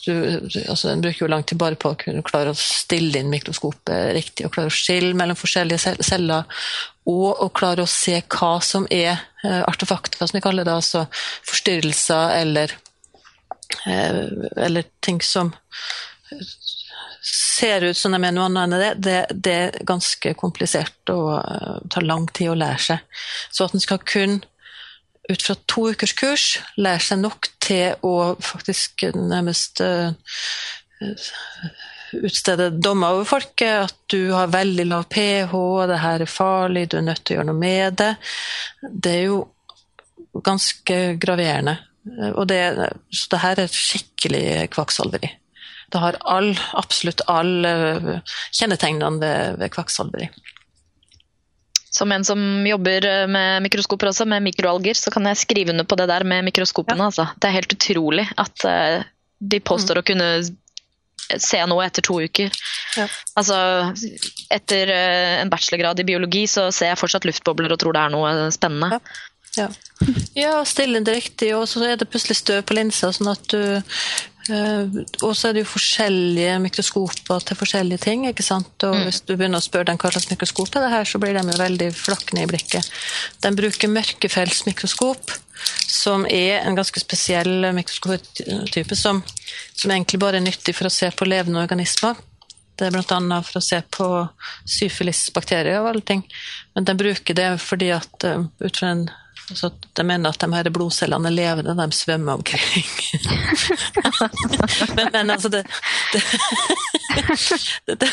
[0.04, 0.12] Du,
[0.52, 3.32] du, altså, en bruker jo lang tid bare på å kunne klare å stille inn
[3.32, 6.44] mikroskopet riktig, og klare å skille mellom forskjellige celler,
[7.10, 11.06] og å klare å se hva som er eh, artefakter, som vi kaller det, altså
[11.48, 12.76] forstyrrelser eller,
[13.88, 14.20] eh,
[14.68, 15.54] eller ting som
[17.54, 21.30] ser ut som de er noe annet enn det, det, det er ganske komplisert og
[21.38, 23.22] uh, tar lang tid å lære seg.
[23.54, 24.42] Så at en skal kun
[25.30, 30.12] ut fra to ukers kurs lære seg nok til å faktisk nærmest uh,
[32.14, 33.64] utstede dommer over folk.
[33.64, 35.56] At du har veldig lav pH,
[35.90, 38.12] det her er farlig, du er nødt til å gjøre noe med det.
[38.84, 39.42] Det er jo
[40.44, 41.78] ganske graverende.
[42.34, 42.60] Og det,
[43.16, 45.30] så det her er skikkelig kvakksalveri.
[45.94, 47.74] Det har all, absolutt alle
[48.50, 50.30] kjennetegnene ved, ved kvakksalveri.
[51.94, 55.98] Som en som jobber med mikroskoper også, med mikroalger, så kan jeg skrive under på
[56.00, 57.06] det der med mikroskopene.
[57.06, 57.12] Ja.
[57.12, 57.28] Altså.
[57.38, 59.06] Det er helt utrolig at uh,
[59.38, 60.02] de påstår mm.
[60.02, 60.32] å kunne
[61.38, 62.50] se noe etter to uker.
[62.98, 63.06] Ja.
[63.38, 63.60] Altså,
[64.54, 64.90] etter
[65.44, 68.98] en bachelorgrad i biologi så ser jeg fortsatt luftbobler og tror det er noe spennende.
[68.98, 69.30] Ja.
[69.56, 69.70] Ja.
[70.34, 73.62] ja, stille det riktig, og så er det plutselig støv på linsa, sånn at du
[74.50, 78.26] og så er det jo forskjellige mikroskoper til forskjellige ting.
[78.28, 78.74] ikke sant?
[78.84, 79.04] Og mm.
[79.08, 81.56] Hvis du begynner å spørre dem hva slags mikroskop er det her, så blir de
[81.62, 82.90] veldig flakne i blikket.
[83.44, 85.32] De bruker mørkefeltsmikroskop,
[85.88, 89.24] som er en ganske spesiell mikroskoptype som,
[89.72, 92.20] som egentlig bare er nyttig for å se på levende organismer.
[92.76, 93.42] Det er bl.a.
[93.46, 94.08] for å se på
[94.68, 96.24] syfilisbakterier og alle ting.
[96.76, 99.06] Men de bruker det fordi at uh, ut fra en
[99.54, 102.86] så de mener at de her blodcellene er levende, de svømmer omkring.
[104.96, 105.64] men, men, altså det
[107.86, 108.10] det, det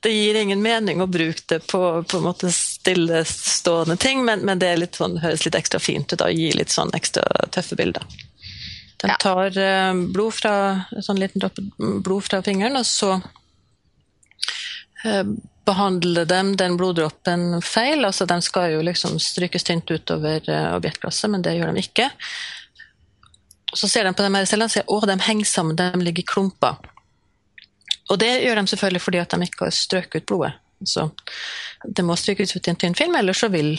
[0.00, 4.62] det, gir ingen mening å bruke det på, på en måte stillestående ting, men, men
[4.62, 8.06] det litt sånn, høres litt ekstra fint ut og gir litt sånn ekstra tøffe bilder.
[9.00, 10.54] De tar uh, blod fra,
[11.02, 11.64] sånn liten dråpe
[12.04, 13.16] blod fra fingeren, og så
[15.70, 18.04] behandler dem den bloddråpen feil.
[18.04, 22.08] altså De skal jo liksom strykes tynt utover uh, objektglasset, men det gjør de ikke.
[23.74, 26.24] Så ser de på de her cellene og sier at de henger sammen, de ligger
[26.24, 26.80] i klumper.
[28.10, 30.52] Og det gjør de selvfølgelig fordi at de ikke har strøket ut blodet.
[30.84, 31.10] Så
[31.84, 33.74] det må strykes ut i en tynn film, ellers så vil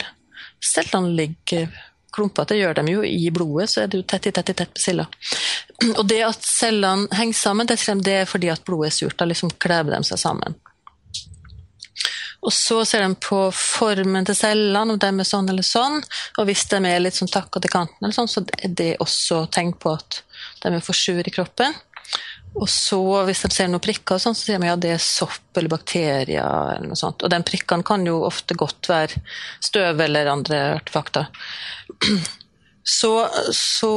[0.64, 1.66] cellene ligge
[2.14, 2.54] klumpete.
[2.54, 4.74] Det gjør de jo i blodet, så er det jo tett i tett i tett
[4.76, 5.08] på cella.
[5.96, 9.18] Og det at cellene henger sammen, det er fordi at blodet er surt.
[9.18, 10.56] Da liksom kleber de seg sammen.
[12.42, 16.00] Og så ser de på formen til cellene, om de er sånn eller sånn.
[16.42, 19.44] Og hvis de er litt sånn takka til kanten, eller sånn, så er det også
[19.54, 20.24] tegn på at
[20.64, 21.76] de er for sure i kroppen.
[22.58, 25.56] Og så, hvis de ser noen prikker, sånn, så sier de ja, det er sopp
[25.56, 26.42] eller bakterier.
[26.42, 27.24] eller noe sånt.
[27.24, 29.22] Og de prikkene kan jo ofte godt være
[29.64, 31.30] støv eller andre artefakter.
[32.84, 33.12] Så,
[33.54, 33.92] så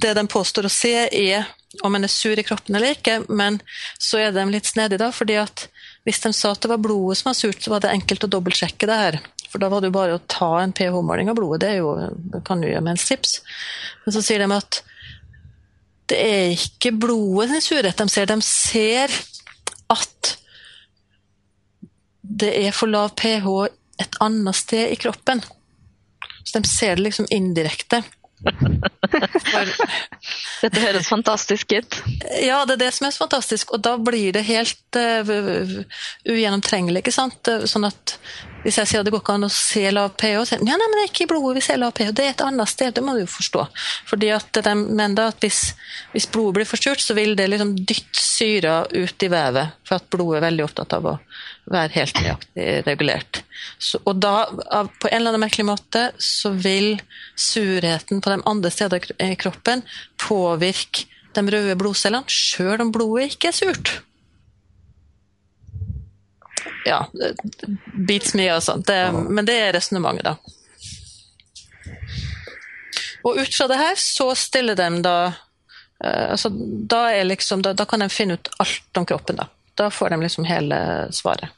[0.00, 1.44] det de påstår å se, er
[1.84, 3.58] om en er sur i kroppen eller ikke, men
[4.00, 5.66] så er de litt snedige, da, fordi at
[6.04, 8.32] hvis de sa at det var blodet som var surt, så var det enkelt å
[8.34, 9.20] dobbeltsjekke det her.
[9.48, 11.62] For da var det jo bare å ta en pH-måling av blodet.
[11.64, 13.38] Det, jo, kan du gjøre med en slips.
[14.04, 14.80] Men så sier de at
[16.12, 18.28] det er ikke blodet sin surhet de ser.
[18.28, 19.14] De ser
[19.94, 20.34] at
[22.24, 23.48] det er for lav pH
[24.02, 25.40] et annet sted i kroppen.
[26.44, 28.02] Så de ser det liksom indirekte.
[30.64, 32.00] Dette høres fantastisk ut.
[32.42, 33.74] Ja, det er det som er så fantastisk.
[33.76, 35.84] Og da blir det helt uh,
[36.28, 37.04] ugjennomtrengelig.
[37.04, 37.52] ikke sant?
[37.70, 38.18] Sånn at
[38.64, 40.76] hvis jeg sier at det går ikke an å se lav pH, så sier ja,
[40.80, 42.70] nei, men det er ikke i blodet vi ser lav pH, det er et annet
[42.70, 42.94] sted.
[42.96, 43.66] Det må du jo forstå.
[44.08, 45.60] Fordi at de mener at hvis,
[46.14, 49.76] hvis blodet blir forstyrret, så vil det liksom dytte syra ut i vevet.
[49.84, 51.16] For at blodet er veldig opptatt av å
[51.72, 53.42] være helt nøyaktig regulert.
[53.78, 56.96] Så, og da, på en eller annen merkelig måte, så vil
[57.36, 59.84] surheten på de andre steder i kroppen
[60.20, 63.96] påvirke de røde blodcellene, sjøl om blodet ikke er surt.
[66.84, 67.06] Ja,
[68.08, 68.86] beats me og sånt.
[68.86, 70.36] Det, men det er resonnementet, da.
[73.24, 76.50] Og ut fra det her så stiller de da uh, altså,
[76.90, 79.48] da, liksom, da, da, kan de finne ut alt om kroppen, da.
[79.74, 80.78] Da får de liksom hele
[81.12, 81.48] svaret.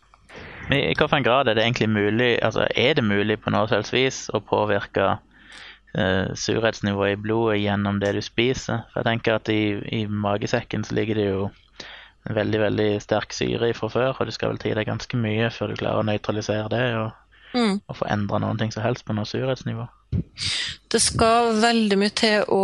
[0.70, 4.22] I hvilken grad er det egentlig mulig, altså er det mulig på noe selvs vis
[4.34, 8.86] å påvirke uh, surhetsnivået i blodet gjennom det du spiser?
[8.90, 11.46] For jeg tenker at i, i magesekken så ligger det jo
[12.34, 15.72] veldig veldig sterk syre fra før, og du skal vel til deg ganske mye før
[15.72, 17.10] du klarer å nøytralisere det og,
[17.54, 17.74] mm.
[17.86, 19.88] og få endra noen ting som helst på noe surhetsnivå.
[20.90, 22.62] Det skal veldig mye til å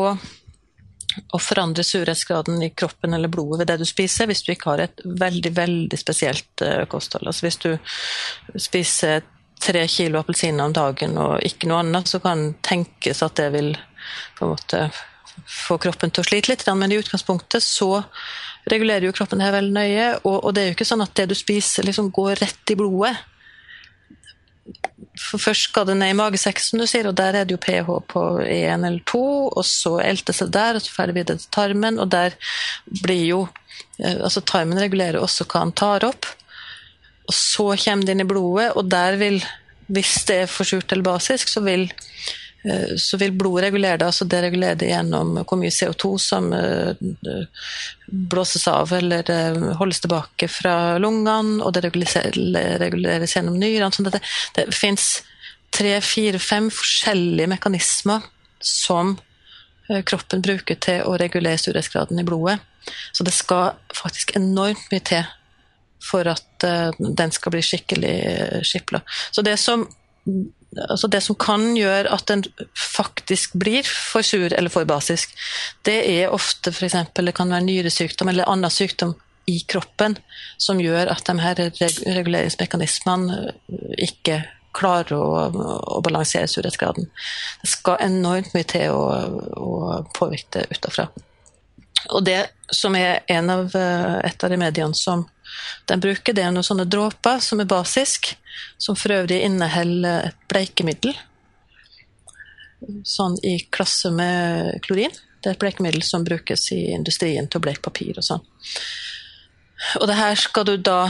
[1.36, 4.84] å forandre surhetsgraden i kroppen eller blodet ved det du spiser, hvis du ikke har
[4.84, 7.28] et veldig veldig spesielt uh, kosthold.
[7.28, 7.70] Altså Hvis du
[8.56, 9.20] spiser
[9.62, 13.50] tre kilo appelsiner om dagen og ikke noe annet, så kan det tenkes at det
[13.54, 13.74] vil
[14.38, 14.86] på en måte
[15.48, 18.02] få kroppen til å slite litt, men i utgangspunktet så
[18.70, 20.08] regulerer jo kroppen her veldig nøye.
[20.22, 22.78] Og, og, det er jo ikke sånn at det du spiser, liksom går rett i
[22.78, 23.14] blodet.
[25.18, 27.88] For Først skal det ned i magesekken, du sier, og der er det jo pH
[28.12, 29.24] på 1 eller 2.
[29.50, 32.38] Og så eltes det der, og så ferdig videre til tarmen, og der
[33.02, 33.40] blir jo
[33.98, 36.30] eh, Altså tarmen regulerer også hva han tar opp.
[37.28, 39.42] Og så kommer det inn i blodet, og der vil,
[39.92, 41.88] hvis det er for surt eller basisk, så vil
[42.96, 44.06] så vil blodet regulere det.
[44.06, 46.94] altså Det regulerer det gjennom hvor mye CO2 som eh,
[48.06, 53.90] blåses av eller eh, holdes tilbake fra lungene, og det reguleres gjennom nyrene.
[53.90, 54.22] sånn det,
[54.54, 55.24] det fins
[55.74, 58.30] tre, fire, fem forskjellige mekanismer
[58.62, 59.16] som
[60.06, 62.60] kroppen bruker til å regulere surhetsgraden i blodet.
[63.12, 65.26] Så det skal faktisk enormt mye til
[66.02, 66.64] for at
[66.98, 68.14] den skal bli skikkelig
[68.66, 69.02] skipla.
[69.34, 69.84] Så det som
[70.88, 72.44] altså det som kan gjøre at den
[72.78, 75.34] faktisk blir for sur eller for basisk,
[75.86, 76.96] det er ofte f.eks.
[77.14, 79.14] det kan være nyresykdom eller annen sykdom
[79.50, 80.16] i kroppen
[80.60, 83.52] som gjør at de her reguleringsmekanismene
[83.98, 85.26] ikke klarer å,
[85.98, 87.10] å balansere surhetsgraden.
[87.60, 89.02] Det skal enormt mye til å,
[89.58, 91.10] å påvirke det utafra.
[92.16, 92.40] Og det
[92.72, 95.26] som er av, et av remediene som
[95.90, 98.32] de bruker, det er noen sånne dråper som er basisk,
[98.78, 101.14] som for øvrig inneholder et bleikemiddel.
[103.06, 105.14] Sånn i klasse med klorin.
[105.42, 108.44] Det er et bleikemiddel som brukes i industrien til å bleike papir og sånn.
[109.98, 111.00] Og det her skal du da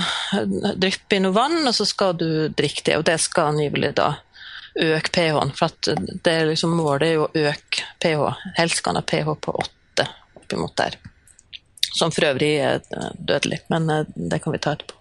[0.80, 2.98] dryppe i noe vann, og så skal du drikke det.
[3.00, 4.14] Og det skal angivelig da
[4.80, 5.52] øke pH-en.
[5.56, 8.28] For det er liksom målet er jo å øke pH.
[8.56, 10.08] Helst skal ha pH på åtte
[10.40, 10.96] oppimot der.
[11.92, 12.80] Som for øvrig er
[13.18, 14.96] dødelig, men eh, det kan vi ta etterpå.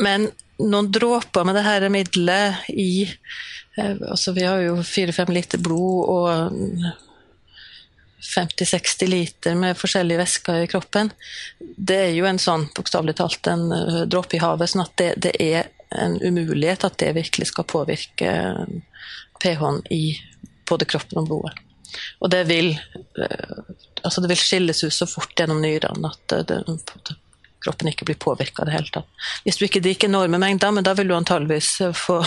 [0.00, 0.28] Men
[0.62, 6.12] noen dråper med det her middelet i eh, altså Vi har jo 4-5 liter blod
[6.14, 6.92] og
[8.24, 11.10] 50-60 liter med forskjellige væsker i kroppen.
[11.58, 14.72] Det er jo en sånn, bokstavelig talt, en eh, dråpe i havet.
[14.72, 18.30] sånn at det, det, er en umulighet at det virkelig skal påvirke
[19.42, 20.16] pH-en i
[20.68, 21.60] både kroppen og blodet.
[22.24, 22.72] Og det vil,
[24.02, 26.62] altså det vil skilles ut så fort gjennom nyrene at det,
[27.64, 29.24] kroppen ikke blir påvirka i det hele tatt.
[29.44, 32.20] Hvis du ikke drikker enorme mengder, men da vil du antageligvis få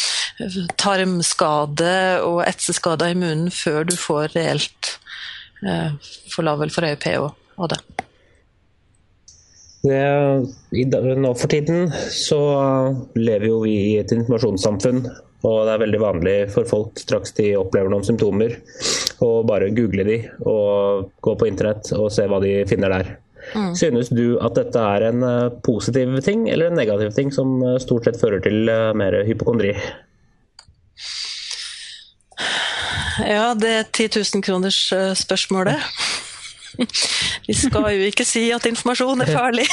[0.84, 4.94] tarmskade og etseskader i munnen før du får reelt
[5.66, 5.90] eh,
[6.32, 7.26] for lav eller for høy pH
[7.62, 7.80] av det.
[9.82, 10.04] det
[10.78, 12.40] i, nå for tiden så
[13.18, 15.04] lever jo vi i et informasjonssamfunn.
[15.42, 18.54] Og det er veldig vanlig for folk straks de opplever noen symptomer,
[19.22, 23.16] å bare google de og gå på internett og se hva de finner der.
[23.56, 23.74] Mm.
[23.74, 27.80] Synes du at dette er en eh, positiv ting eller en negativ ting som eh,
[27.82, 29.74] stort sett fører til eh, mer hypokondri?
[33.26, 34.78] Ja, det er 10 000 kroners
[35.18, 35.82] spørsmålet.
[37.48, 39.66] Vi skal jo ikke si at informasjon er farlig.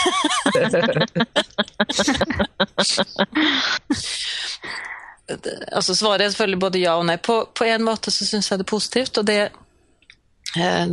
[5.30, 7.18] altså Svaret er selvfølgelig både ja og nei.
[7.22, 9.22] På, på en måte så syns jeg det er positivt.
[9.22, 9.42] og det
[10.58, 10.88] Eh,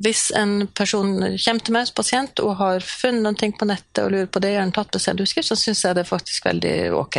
[0.00, 4.12] hvis en person kommer til meg som pasient og har funnet ting på nettet og
[4.14, 6.46] lurer på det, gjerne tatt med seg en utskrift, så syns jeg det er faktisk
[6.48, 7.18] veldig ok.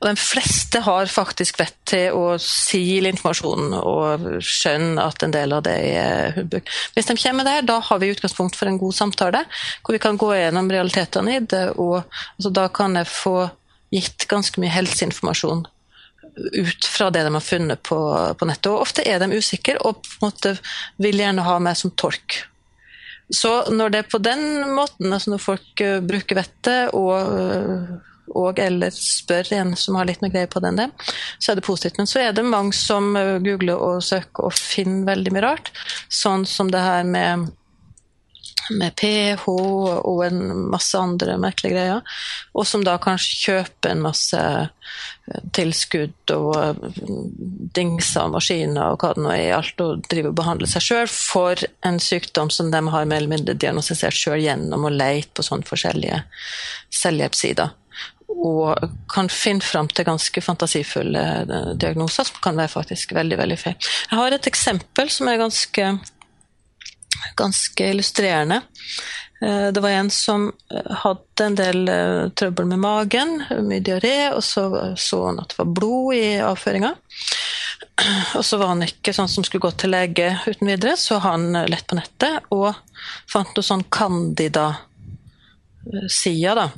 [0.00, 5.52] Og de fleste har faktisk vett til å sile informasjonen og skjønne at en del
[5.56, 6.72] av det er humbug.
[6.96, 9.44] Hvis de kommer der, da har vi utgangspunkt for en god samtale,
[9.84, 13.38] hvor vi kan gå gjennom realitetene i det, og altså, da kan jeg få
[13.94, 15.66] gitt ganske mye helseinformasjon
[16.36, 17.98] ut fra det de har funnet på,
[18.38, 18.68] på nettet.
[18.72, 20.52] Og ofte er de usikre og på en måte
[21.00, 22.42] vil gjerne ha meg som tolk.
[23.32, 24.44] Så når det er på den
[24.76, 30.06] måten, altså når folk uh, bruker vettet og, uh, og, eller spør en som har
[30.06, 30.88] litt mer greie på det enn det,
[31.40, 31.98] så er det positivt.
[31.98, 35.72] Men så er det mange som uh, googler og søker og finner veldig mye rart.
[36.06, 37.48] Sånn som det her med
[38.70, 40.40] med pH og en
[40.72, 42.16] masse andre merkelige greier.
[42.56, 47.00] Og som da kanskje kjøper en masse eh, tilskudd og eh,
[47.76, 50.86] dingser og maskiner og hva det nå er i alt, og driver og behandler seg
[50.88, 55.34] sjøl for en sykdom som de har mer eller mindre diagnostisert sjøl gjennom å leite
[55.36, 56.22] på sånne forskjellige
[56.94, 57.74] selvhjelpssider.
[58.36, 58.74] Og
[59.08, 63.78] kan finne fram til ganske fantasifulle eh, diagnoser som kan være faktisk veldig veldig feil.
[64.10, 65.88] Jeg har et eksempel som er ganske
[67.36, 68.60] ganske illustrerende.
[69.42, 74.32] Eh, det var en som eh, hadde en del eh, trøbbel med magen, mye diaré,
[74.32, 76.94] og så så han at det var blod i avføringa.
[78.38, 81.52] Og så var han ikke sånn som skulle gå til lege uten videre, så han
[81.68, 82.74] lett på nettet og
[83.28, 86.70] fant noe sånn Candida-sida, da.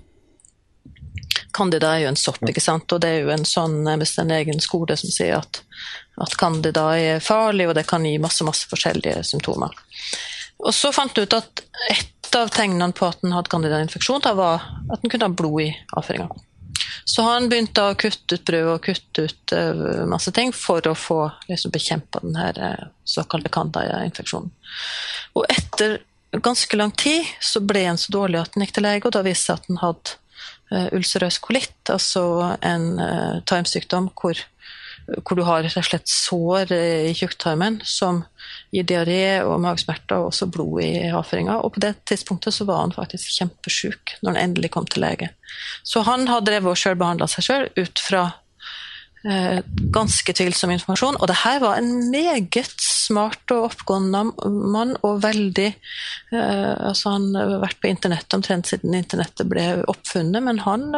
[1.54, 2.92] Candida er jo en sopp, ikke sant?
[2.94, 5.62] og det er jo en sånn, nærmest en egen skole som sier at,
[6.20, 9.74] at candida er farlig, og det kan gi masse, masse forskjellige symptomer.
[10.58, 11.62] Og så fant du ut at
[11.92, 15.62] et av tegnene på at han hadde candidainfeksjon, da var at han kunne ha blod
[15.64, 16.28] i avføringa.
[17.08, 20.94] Så han begynte å kutte ut brød og kutte ut uh, masse ting for å
[20.98, 24.52] få liksom, bekjempa den uh, såkalte candida-infeksjonen.
[25.38, 26.00] Og etter
[26.44, 29.24] ganske lang tid så ble han så dårlig at han gikk til lege, og da
[29.24, 30.18] viste det seg at han hadde
[30.74, 32.24] uh, ulcerøs kolitt, altså
[32.60, 34.44] en uh, tarmsykdom hvor,
[35.16, 38.22] hvor, du har rett og slett sår i tjukktarmen som
[38.74, 41.60] gir diaré og magesmerter og også blod i avføringa.
[41.64, 45.30] Og på det tidspunktet så var han faktisk kjempesjuk når han endelig kom til lege.
[45.86, 48.26] Så han har drevet og sjølbehandla seg sjøl ut fra
[49.24, 51.20] eh, ganske tvilsom informasjon.
[51.20, 52.50] Og det her var en meget
[53.08, 58.96] smart og oppgående mann, og veldig eh, altså Han har vært på internett omtrent siden
[58.96, 60.90] internettet ble oppfunnet, men han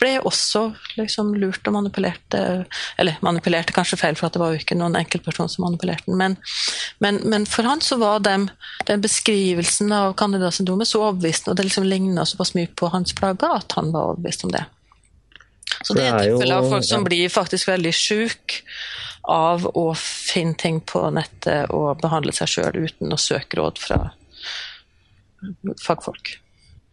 [0.00, 0.66] ble også
[0.98, 5.50] liksom lurt og manipulert Eller manipulerte kanskje feil, for det var jo ikke noen enkeltperson
[5.50, 6.18] som manipulerte den.
[6.20, 6.36] Men,
[7.04, 8.48] men, men, for han så var den,
[8.88, 13.58] den beskrivelsen av Candida-syndromet så overbevisende, og det liksom ligna såpass mye på hans plager
[13.60, 14.64] at han var overbevist om det.
[15.84, 18.62] Så det er tilfeller av folk som blir faktisk veldig sjuke
[19.30, 24.00] av å finne ting på nettet og behandle seg sjøl uten å søke råd fra
[25.82, 26.38] fagfolk.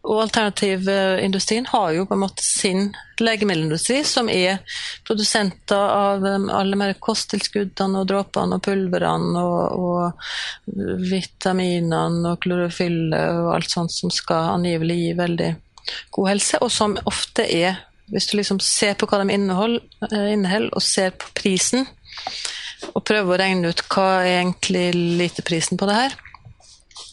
[0.02, 2.88] Og alternativindustrien har jo på en måte sin
[3.22, 4.58] legemiddelindustri, som er
[5.06, 13.44] produsenter av um, alle mer kosttilskuddene og dråpene og pulverne og, og vitaminene og klorofyllet
[13.44, 15.52] og alt sånt som skal angivelig gi veldig
[16.18, 17.80] god helse, og som ofte er
[18.12, 19.80] Hvis du liksom ser på hva de inneholder,
[20.12, 21.86] eh, og ser på prisen,
[22.92, 24.90] og prøve å regne ut hva er egentlig
[25.20, 26.16] literprisen på det her,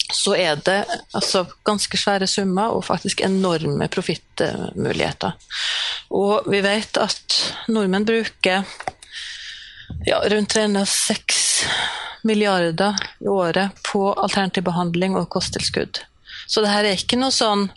[0.10, 0.80] så er det
[1.14, 5.36] altså ganske svære summer og faktisk enorme profittmuligheter.
[6.18, 7.38] Og vi vet at
[7.70, 8.66] nordmenn bruker
[10.08, 11.44] ja, rundt 306
[12.26, 16.02] milliarder i året på alternativ behandling og kosttilskudd.
[16.50, 17.68] Så det her er ikke noe sånn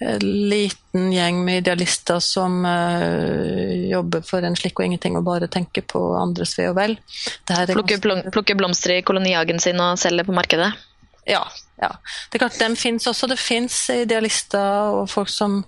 [0.00, 5.84] liten gjeng med idealister som uh, jobber for en slikk og ingenting og bare tenker
[5.84, 6.96] på andres ve og vel.
[7.46, 8.00] Plukker
[8.32, 10.72] plukke blomster i kolonihagen sin og selger på markedet?
[11.28, 11.42] Ja,
[11.82, 11.90] ja.
[12.30, 13.28] Det er klart, dem finnes også.
[13.28, 15.60] Det fins idealister og folk som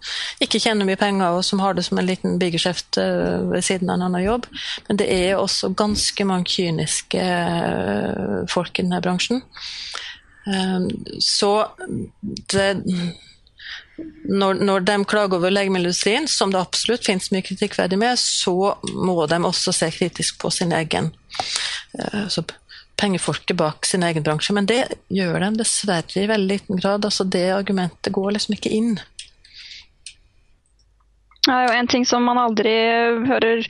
[0.43, 3.93] ikke tjener mye penger, og som har det som en liten bigeskjeft eh, ved siden
[3.93, 4.49] av en annen jobb.
[4.89, 9.45] Men det er også ganske mange kyniske eh, folk i denne bransjen.
[11.23, 11.53] Så
[12.51, 12.65] det
[14.29, 19.27] når, når, de klager over legemiddelindustrien, som det absolutt finnes mye kritikkverdig med, så må
[19.31, 21.13] de også se kritisk på sin egen
[21.93, 22.45] altså
[23.03, 24.55] pengefolket bak sin egen bransje.
[24.55, 24.83] Men det
[25.13, 27.05] gjør de dessverre i veldig liten grad.
[27.05, 28.95] altså Det argumentet går liksom ikke inn.
[31.43, 32.73] Det er jo en ting som man aldri
[33.27, 33.67] hører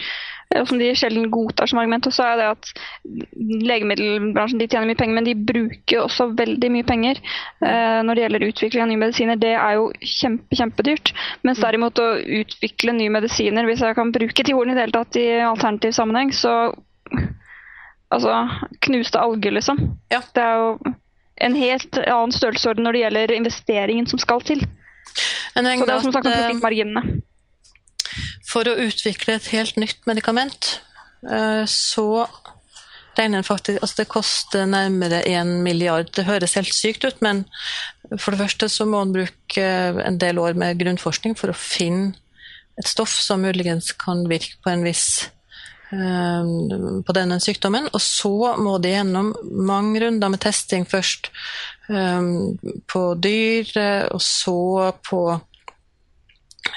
[0.60, 2.70] og som de sjelden godtar som argument, så er det at
[3.70, 8.24] legemiddelbransjen de tjener mye penger, men de bruker også veldig mye penger eh, når det
[8.24, 9.40] gjelder utvikling av nye medisiner.
[9.40, 11.14] Det er jo kjempe, kjempedyrt.
[11.46, 11.64] Mens mm.
[11.66, 12.08] derimot å
[12.42, 15.96] utvikle nye medisiner, hvis jeg kan bruke de ordene i det hele tatt i alternativ
[15.96, 16.54] sammenheng, så
[18.12, 18.36] altså,
[18.88, 19.80] knuste alger, liksom.
[20.12, 20.22] Ja.
[20.34, 20.94] Det er jo
[21.42, 24.64] en helt annen størrelsesorden når det gjelder investeringen som skal til.
[25.52, 27.22] Så det er som sagt om profittmarginene.
[28.52, 30.80] Eh, for å utvikle et helt nytt medikament,
[31.24, 32.28] eh, så
[33.16, 36.12] regner en faktisk Altså det koster nærmere én milliard.
[36.12, 37.44] Det høres helt sykt ut, men
[38.18, 39.62] for det første så må en bruke
[40.04, 42.14] en del år med grunnforskning for å finne
[42.78, 45.28] et stoff som muligens kan virke på en viss
[45.92, 47.88] Ehm, på denne sykdommen.
[47.92, 49.32] Og så må de gjennom
[49.68, 51.28] mange runder med testing først
[51.92, 52.56] ehm,
[52.88, 53.68] på dyr,
[54.14, 55.42] og så på eh,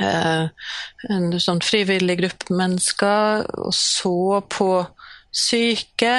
[0.01, 4.69] en sånn frivillig gruppe mennesker, og så på
[5.35, 6.15] syke,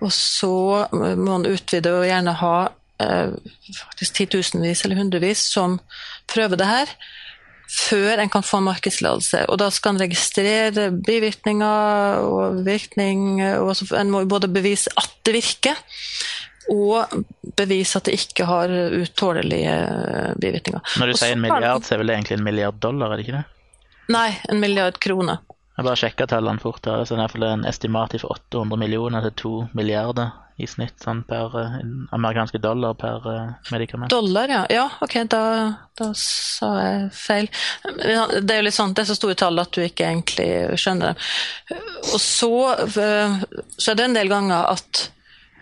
[0.00, 0.54] og så
[0.92, 2.56] må man utvide og gjerne ha
[3.02, 3.34] eh,
[3.78, 5.78] faktisk titusenvis eller hundrevis som
[6.30, 6.94] prøver det her
[7.72, 9.46] før en kan få markedstillatelse.
[9.48, 13.40] Og da skal en registrere bivirkninger og virkning.
[13.40, 15.78] og En må både bevise at det virker,
[16.70, 17.24] og
[17.58, 19.74] bevise at det ikke har utålelige
[20.42, 20.94] bivirkninger.
[21.00, 23.26] Når du sier en milliard, så er vel det egentlig en milliard dollar, er det
[23.26, 23.46] ikke det?
[24.12, 25.42] Nei, en milliard kroner.
[25.76, 26.84] Jeg bare sjekka tallene fort.
[26.84, 31.22] her, så Det er en estimat fra 800 millioner til 2 milliarder i snitt sånn
[31.24, 31.78] per uh,
[32.12, 34.10] amerikanske dollar per uh, medikament.
[34.12, 34.60] Dollar, ja.
[34.70, 35.42] Ja, ok, da,
[35.98, 37.48] da, sa jeg feil.
[37.88, 41.16] Det er jo litt sånn, det er så store tall at du ikke egentlig skjønner
[41.16, 41.82] dem.
[42.12, 42.52] Og så,
[42.84, 45.06] uh, så er det en del ganger at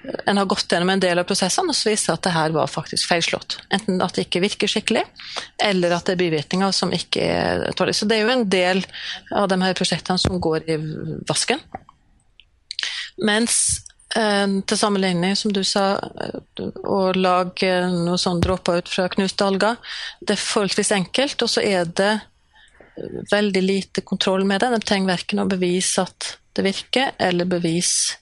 [0.02, 2.70] en har gått gjennom en del av prosessene og så viser at det her var
[2.70, 3.58] faktisk feilslått.
[3.74, 5.04] Enten at det ikke virker skikkelig,
[5.60, 8.00] eller at det er bivirkninger som ikke er tålige.
[8.00, 8.82] Så det er jo en del
[9.36, 10.78] av de her prosjektene som går i
[11.28, 11.60] vasken.
[13.26, 13.58] Mens
[14.16, 19.76] eh, til sammenligning, som du sa, å lage noen sånne dråper ut fra knuste alger,
[20.24, 22.14] det er forholdsvis enkelt, og så er det
[23.30, 24.72] veldig lite kontroll med det.
[24.72, 28.16] De trenger verken å bevise at det virker, eller bevise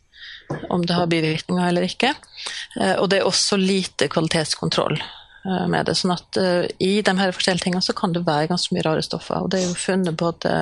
[0.68, 2.14] om det har bivirkninger eller ikke.
[2.80, 5.96] Eh, og det er også lite kvalitetskontroll eh, med det.
[5.98, 9.04] sånn at uh, i de her forskjellige tingene så kan det være ganske mye rare
[9.04, 9.42] stoffer.
[9.42, 10.52] Og det er jo funnet både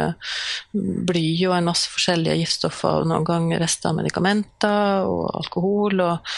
[0.73, 6.37] bly og en masse forskjellige giftstoffer, og noen ganger rester av medikamenter og alkohol og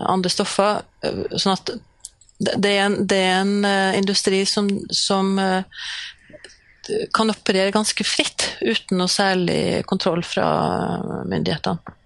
[0.00, 0.82] andre stoffer.
[1.36, 1.76] Sånn at
[2.40, 3.66] det er en, det er en
[3.98, 5.34] industri som, som
[7.12, 10.46] kan operere ganske fritt uten noe særlig kontroll fra
[11.28, 11.99] myndighetene.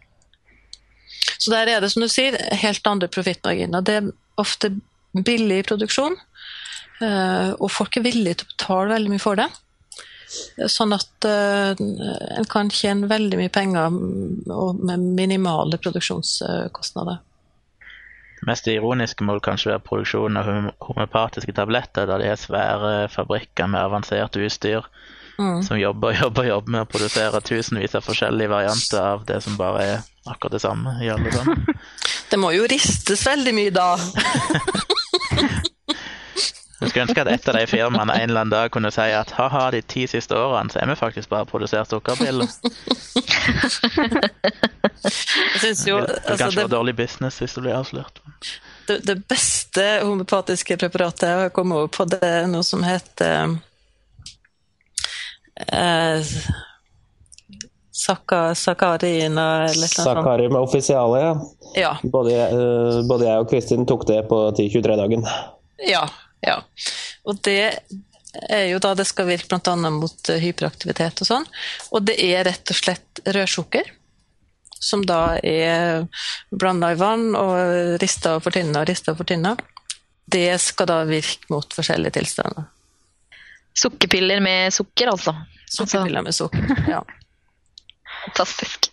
[1.38, 3.84] Så der er det, som du sier, helt andre profittmarginer.
[3.84, 4.72] Det er ofte
[5.14, 6.16] billig produksjon,
[7.00, 9.50] eh, og folk er villige til å betale veldig mye for det.
[10.70, 17.20] Sånn at uh, en kan tjene veldig mye penger med minimale produksjonskostnader.
[18.40, 20.48] Det mest ironiske må kanskje være produksjonen av
[20.88, 24.88] homopatiske tabletter, da de er svære fabrikker med avansert utstyr
[25.38, 25.62] mm.
[25.62, 29.56] som jobber og jobber, jobber med å produsere tusenvis av forskjellige varianter av det som
[29.60, 31.66] bare er akkurat det samme i alle sammen.
[32.30, 33.88] det må jo ristes veldig mye da.
[36.84, 39.30] Jeg skulle ønske at et av de firmaene en eller annen dag kunne si at
[39.38, 42.50] ha-ha, de ti siste årene så er vi faktisk bare produsert sukkerpiller.
[45.04, 48.20] Jeg synes jo, det kan det, være dårlig business hvis det blir avslørt.
[48.88, 53.56] Det, det beste homopatiske preparatet jeg har kommet over på, det er noe som heter
[55.72, 56.36] eh,
[57.94, 61.34] Sakarina eller noe Sakarima offisiale, ja.
[61.74, 61.92] ja.
[62.02, 65.22] Både, uh, både, jeg og Kristin tok det på 10-23-dagen.
[65.86, 66.02] Ja,
[66.42, 66.56] ja.
[67.22, 67.60] Og det
[68.50, 69.76] er jo da det skal virke bl.a.
[69.94, 71.46] mot uh, hyperaktivitet og sånn.
[71.94, 73.94] Og det er rett og slett rødsukker.
[74.84, 76.02] Som da er
[76.52, 79.54] blanda i vann og rista og fortynna og rista og fortynna.
[80.26, 82.66] Det skal da virke mot forskjellige tilstander.
[83.74, 85.38] Sukkerpiller med sukker, altså.
[85.70, 87.04] Sukkerpiller med sukker, ja.
[88.24, 88.90] Fantastisk.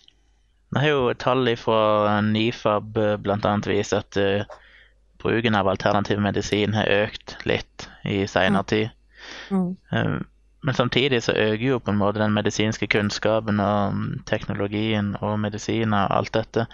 [0.72, 3.54] Det er jo tall fra Nifab bl.a.
[3.68, 4.58] vist at uh,
[5.20, 8.92] bruken av alternativ medisin har økt litt i senere tid.
[9.52, 9.74] Mm.
[9.92, 10.20] Uh,
[10.62, 13.98] men samtidig så øker jo på en måte den medisinske kunnskapen og
[14.30, 16.66] teknologien og medisiner og alt dette.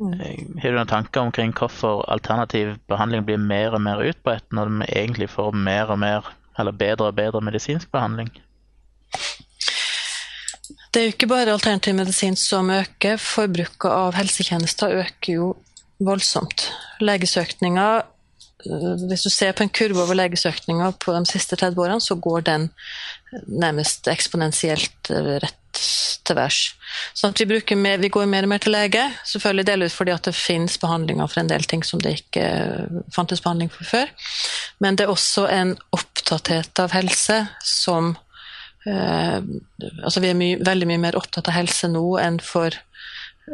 [0.00, 0.16] Mm.
[0.62, 4.90] Har du noen tanker omkring hvorfor alternativ behandling blir mer og mer utbredt, når vi
[4.98, 8.32] egentlig får mer og mer eller bedre og bedre medisinsk behandling?
[10.96, 13.18] Det er jo ikke bare alternativ medisin som øker.
[13.20, 15.48] Forbruket av helsetjenester øker jo
[16.00, 16.70] voldsomt.
[17.04, 22.00] Legesøkninger eh, Hvis du ser på en kurve over legesøkninger på de siste 30 årene,
[22.00, 22.70] så går den
[23.44, 25.84] nærmest eksponentielt eh, rett
[26.24, 26.62] til værs.
[27.12, 30.30] Sånn at vi, mer, vi, går mer og mer til lege, selvfølgelig delvis fordi at
[30.30, 34.16] det finnes behandlinger for en del ting som det ikke eh, fantes behandling for før.
[34.80, 38.16] Men det er også en opptatthet av helse som
[38.86, 42.74] altså Vi er my veldig mye mer opptatt av helse nå enn for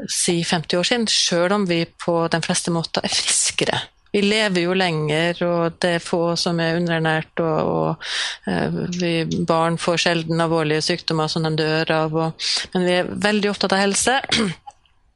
[0.08, 3.80] si 50 år siden, sjøl om vi på de fleste måter er friskere
[4.12, 9.12] vi lever jo lenger, og det er få som er underernært, og, og eh, vi,
[9.48, 12.18] barn får sjelden alvorlige sykdommer som de dør av.
[12.26, 14.18] Og, men vi er veldig opptatt av helse.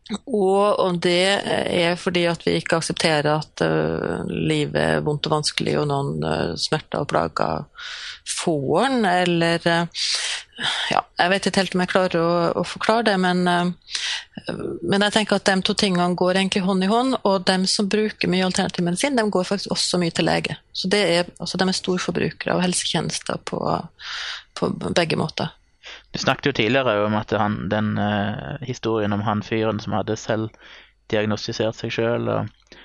[0.06, 5.74] Og, det er fordi at vi ikke aksepterer at uh, livet er vondt og vanskelig,
[5.80, 7.64] og noen uh, smerter og plager
[8.36, 10.04] får den, eller uh,
[10.92, 12.30] ja, Jeg vet ikke helt om jeg klarer å,
[12.62, 16.88] å forklare det, men, men, jeg tenker at de to tingene går egentlig hånd i
[16.88, 17.18] hånd.
[17.28, 20.56] Og de som bruker mye alternativ medisin, de går faktisk også mye til lege.
[20.72, 23.60] Så er, altså, de er storforbrukere av helsetjenester på,
[24.56, 25.52] på begge måter.
[26.16, 30.14] Du snakket jo tidligere om at han, den uh, historien om han fyren som hadde
[30.16, 30.54] selv
[31.12, 32.78] diagnostisert seg sjøl, og,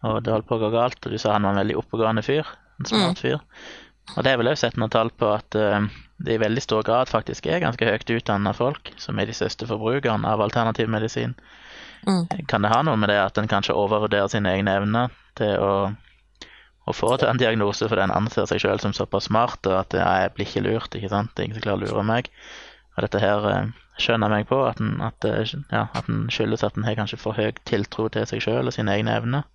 [0.00, 2.24] og, det holdt på å gå galt, og du sa han var en veldig oppegående
[2.24, 2.48] fyr.
[2.80, 3.20] En smart mm.
[3.20, 3.42] fyr.
[4.14, 5.84] Og det har vel òg sett noen tall på at uh,
[6.16, 9.68] det i veldig stor grad faktisk er ganske høyt utdanna folk som er de største
[9.68, 11.36] forbrukerne av alternativ medisin.
[12.08, 12.24] Mm.
[12.48, 15.74] Kan det ha noe med det at en kanskje overvurderer sine egne evner til å,
[16.88, 20.00] å få til en diagnose fordi en anser seg sjøl som såpass smart, og at
[20.00, 22.32] ja, jeg blir ikke lurt, ikke sant, det er ingen som klarer å lure meg.
[22.98, 23.44] Og dette her
[24.02, 26.96] skjønner jeg meg på, at en, at, eh, ja, at en skyldes at en har
[26.98, 29.46] kanskje for høy tiltro til seg sjøl og sine egne evner.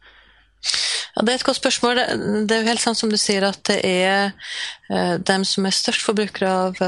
[1.13, 1.99] Ja, Det er et godt spørsmål.
[2.47, 4.31] Det er jo helt sant som du sier at det er
[4.89, 6.79] uh, dem som er størst forbrukere av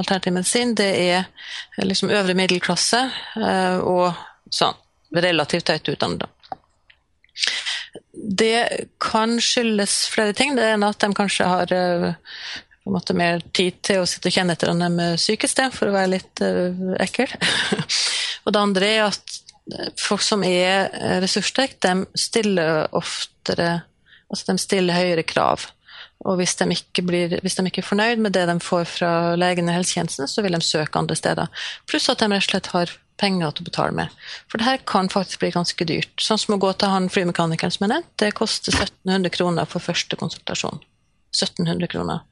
[0.00, 1.28] alternativ medisin, det er
[1.84, 3.04] liksom øvre middelklasse
[3.84, 4.16] og
[4.50, 4.80] sånn
[5.14, 6.28] relativt høyt utdannede.
[8.40, 10.56] det kan skyldes flere ting.
[10.56, 11.72] Det ene at de kanskje har
[12.80, 15.68] på en måte mer tid til å sitte og kjenne etter om de er sykeste,
[15.74, 17.32] for å være litt uh, ekkel.
[18.44, 19.36] og det andre er at
[20.00, 20.88] folk som er
[21.22, 23.82] ressurssterke, de stiller oftere
[24.30, 25.64] Altså de stiller høyere krav.
[26.28, 26.66] Og hvis de,
[27.02, 30.44] blir, hvis de, ikke er fornøyd med det de får fra legen og helsetjenesten, så
[30.44, 31.64] vil de søke andre steder.
[31.88, 34.20] Pluss at de rett og slett har penger til å betale med.
[34.48, 36.12] For det her kan faktisk bli ganske dyrt.
[36.20, 39.84] Sånn som å gå til han flymekanikeren som er nevnt, det koster 1700 kroner for
[39.84, 40.80] første konsultasjon.
[41.46, 42.26] 1700 kroner.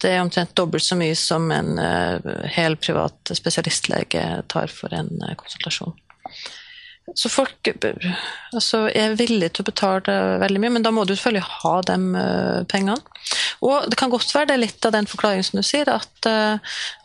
[0.00, 2.20] Det er omtrent dobbelt så mye som en uh,
[2.52, 5.96] hel privat spesialistlege tar for en uh, konsultasjon.
[7.14, 11.60] Så folk altså, er villige til å betale veldig mye, men da må du selvfølgelig
[11.62, 12.98] ha de uh, pengene.
[13.64, 16.28] Og det kan godt være det er litt av den forklaringen som du sier, at,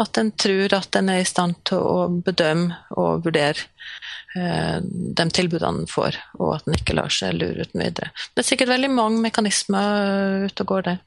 [0.04, 3.70] at en tror at en er i stand til å bedømme og vurdere
[4.32, 8.12] de tilbudene en får, og at en ikke lar seg lure uten videre.
[8.32, 11.02] Det er sikkert veldig mange mekanismer ute og går der.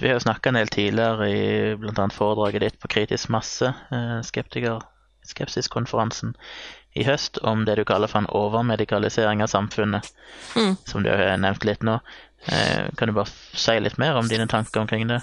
[0.00, 1.44] Vi har jo snakka en del tidligere i
[1.78, 2.08] bl.a.
[2.10, 3.70] foredraget ditt på kritisk masse,
[4.26, 4.82] skeptiker
[5.24, 6.34] skepsiskonferansen
[6.94, 10.06] i høst om det du kaller for en overmedikalisering av samfunnet,
[10.54, 10.76] mm.
[10.86, 11.98] som du har nevnt litt nå.
[12.46, 15.20] Eh, kan du bare si litt mer om dine tanker omkring det?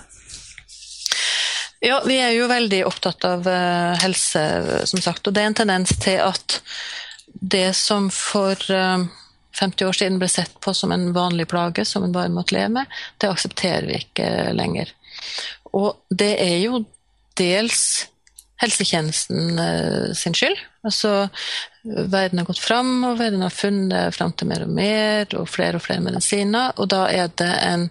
[1.82, 4.42] Ja, vi er jo veldig opptatt av uh, helse,
[4.86, 5.26] som sagt.
[5.26, 6.60] Og det er en tendens til at
[7.32, 9.08] det som for eh,
[9.60, 12.72] 50 år siden ble sett på som en vanlig plage, som en bare måtte leve
[12.80, 14.94] med, det aksepterer vi ikke lenger.
[15.78, 16.84] Og det er jo
[17.40, 18.08] dels
[18.62, 20.60] helsetjenesten uh, sin skyld.
[20.86, 21.30] Altså,
[21.84, 25.80] verden har gått fram, og verden har funnet fram til mer og mer, og flere
[25.80, 26.76] og flere medisiner.
[26.78, 27.88] Og da er det en,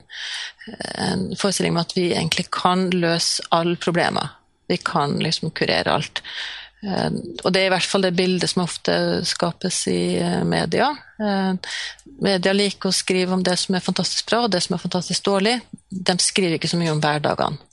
[0.94, 4.36] en forestilling om at vi egentlig kan løse alle problemer.
[4.70, 6.22] Vi kan liksom kurere alt.
[6.80, 7.12] Uh,
[7.44, 8.94] og det er i hvert fall det bildet som ofte
[9.28, 10.90] skapes i uh, media.
[11.20, 11.56] Uh,
[12.24, 15.26] media liker å skrive om det som er fantastisk bra og det som er fantastisk
[15.28, 15.58] dårlig.
[15.90, 17.69] De skriver ikke så mye om hverdagene.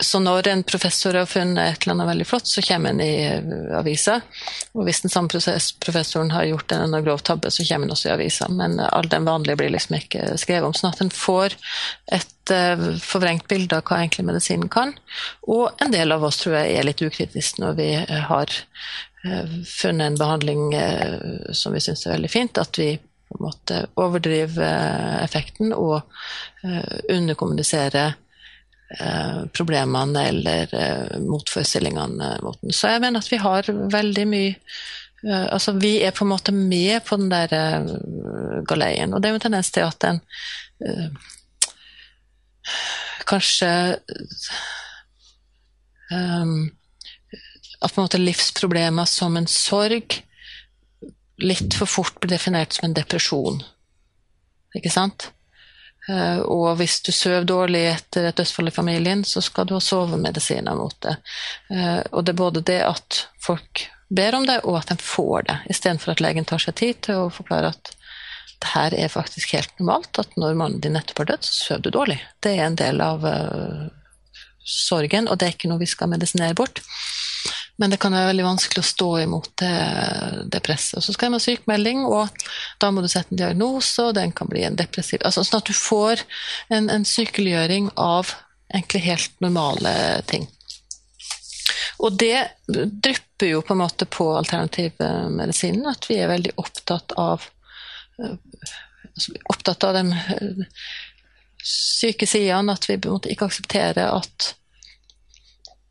[0.00, 3.14] Så når en professor har funnet et eller annet veldig flott, så kommer han i
[3.26, 4.20] eh, avisa.
[4.78, 5.40] Og hvis den samme
[5.82, 8.46] professoren har gjort en eller grov tabbe, så kommer han også i avisa.
[8.60, 10.76] Men eh, all den vanlige blir liksom ikke skrevet om.
[10.78, 11.56] Sånn at en får
[12.14, 14.94] et uh, forvrengt bilde av hva egentlig medisinen kan.
[15.50, 17.88] Og en del av oss tror jeg er litt ukritisk når vi
[18.30, 18.54] har
[19.26, 20.62] uh, funnet en behandling
[21.50, 22.62] som vi syns er veldig fint.
[22.62, 26.06] At vi på en måte overdriver effekten og
[26.62, 28.27] underkommuniserer Eh,
[29.52, 32.72] problemene eller eh, motforestillingene mot den.
[32.72, 36.54] Så jeg mener at vi har veldig mye eh, Altså, vi er på en måte
[36.56, 37.84] med på den der
[38.68, 40.20] galeien, og det er jo en tendens til at den
[43.28, 43.70] kanskje
[46.08, 50.22] At på en måte livsproblemer som en sorg
[51.38, 53.60] litt for fort blir definert som en depresjon.
[54.76, 55.28] Ikke sant?
[56.08, 59.82] Eh, og hvis du sover dårlig etter et dødsfall i familien, så skal du ha
[59.84, 61.18] sovemedisiner mot det.
[61.74, 65.48] Eh, og det er både det at folk ber om det, og at de får
[65.50, 67.92] det, istedenfor at legen tar seg tid til å forklare at
[68.58, 71.84] det her er faktisk helt normalt, at når mannen din nettopp har dødd, så sover
[71.84, 72.16] du dårlig.
[72.42, 73.84] Det er en del av uh,
[74.66, 76.82] sorgen, og det er ikke noe vi skal medisinere bort.
[77.78, 79.74] Men det kan være veldig vanskelig å stå imot det,
[80.50, 80.98] det presset.
[81.04, 82.42] Så skal jeg ha sykemelding, og
[82.82, 85.70] da må du sette en diagnose, og den kan bli en depressiv altså Sånn at
[85.70, 86.24] du får
[86.74, 88.34] en, en sykeliggjøring av
[88.74, 89.92] egentlig helt normale
[90.26, 90.48] ting.
[91.98, 97.46] Og det drypper jo på en måte på alternativmedisinen, at vi er veldig opptatt av
[98.18, 100.68] altså, opptatt av de
[101.64, 104.54] syke sidene, at vi ikke aksepterer at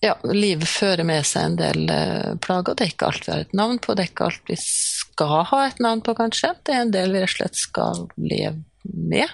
[0.04, 2.78] ja, livet fører med seg en del uh, plager.
[2.78, 5.48] Det er ikke alt vi har et navn på, det er ikke alt vi skal
[5.50, 6.54] ha et navn på, kanskje.
[6.62, 9.34] Det er en del vi rett og slett skal leve med.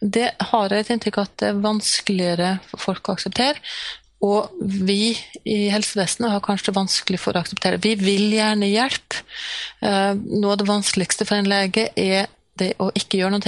[0.00, 3.58] Det har jeg et inntrykk av at det er vanskeligere for folk å akseptere.
[4.22, 5.16] Og vi
[5.50, 7.82] i helsevesenet har kanskje det vanskelig for å akseptere.
[7.82, 9.24] Vi vil gjerne hjelpe.
[9.82, 12.30] Uh, noe av det vanskeligste for en lege er
[12.60, 13.46] det å ikke gjøre noe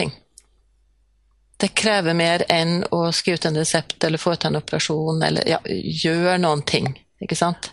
[1.62, 5.60] det krever mer enn å skrive ut en resept eller ut en operasjon eller ja,
[5.68, 6.90] gjøre noen ting.
[7.22, 7.70] Ikke sant?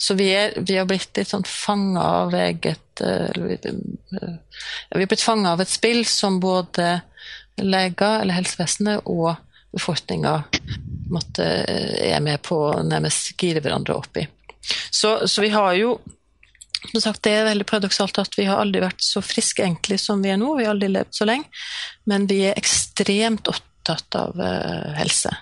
[0.00, 5.22] Så vi, er, vi har blitt litt sånn fanga av eget uh, Vi har blitt
[5.22, 7.02] fanga av et spill som både
[7.60, 9.34] leger eller helsevesenet og
[9.74, 10.34] befolkninga
[11.42, 14.24] eh, er med på å nærmest gire hverandre opp i.
[14.90, 15.96] Så, så vi har jo
[16.92, 20.22] som sagt, Det er veldig paradoksalt at vi har aldri vært så friske egentlig som
[20.22, 20.54] vi er nå.
[20.58, 21.48] Vi har aldri levd så lenge.
[22.06, 25.32] Men vi er ekstremt opptatt av uh, helse.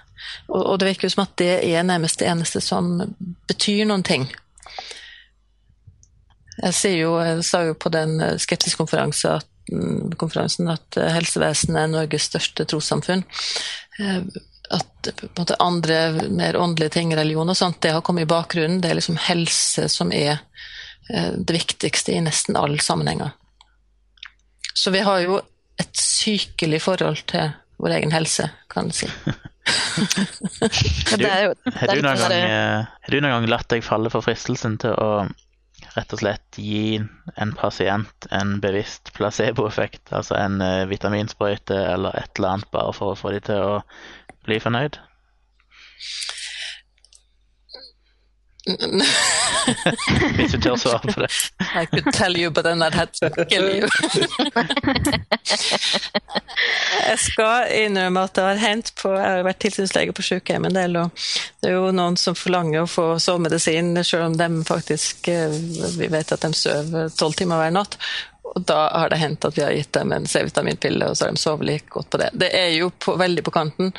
[0.48, 2.96] Og, og, det virker jo som at det er nærmest det eneste som
[3.48, 4.26] betyr noen ting.
[6.56, 9.52] Jeg, jo, jeg sa jo på den skepsiskonferansen at
[10.16, 13.24] konferansen at eh, helsevesenet er Norges største trossamfunn.
[14.00, 14.22] Eh,
[14.74, 18.80] at måte, andre mer åndelige ting, religion og sånt, det har kommet i bakgrunnen.
[18.82, 20.44] Det er liksom helse som er eh,
[21.06, 23.30] det viktigste i nesten alle sammenhenger.
[24.74, 25.38] Så vi har jo
[25.80, 27.52] et sykelig forhold til
[27.82, 29.08] vår egen helse, kan du si.
[29.66, 31.24] Har du,
[32.04, 35.26] noen sånn gang, eh, har du noen gang latt deg falle for fristelsen til å
[35.96, 37.00] rett og slett gi
[37.40, 43.14] en pasient en bevisst placeboeffekt, altså en eh, vitaminsprøyte eller et eller annet, bare for
[43.14, 43.80] å få de til å
[44.46, 45.00] bli fornøyd?
[50.36, 51.30] Hvis du tør svare på det.
[51.60, 53.86] I could tell you, but then I'd had to kill you.
[57.08, 60.78] jeg skal innrømme at det har hendt på Jeg har vært tilsynslege på sykehjem en
[60.78, 61.26] del, og
[61.62, 65.54] det er jo noen som forlanger å få sovemedisin, selv om de faktisk eh,
[65.98, 67.98] Vi vet at de sover tolv timer hver natt.
[68.54, 71.34] Og da har det hendt at vi har gitt dem en C-vitaminpille, og så har
[71.34, 72.30] de sovet like godt på det.
[72.38, 73.90] Det er jo på, veldig på kanten,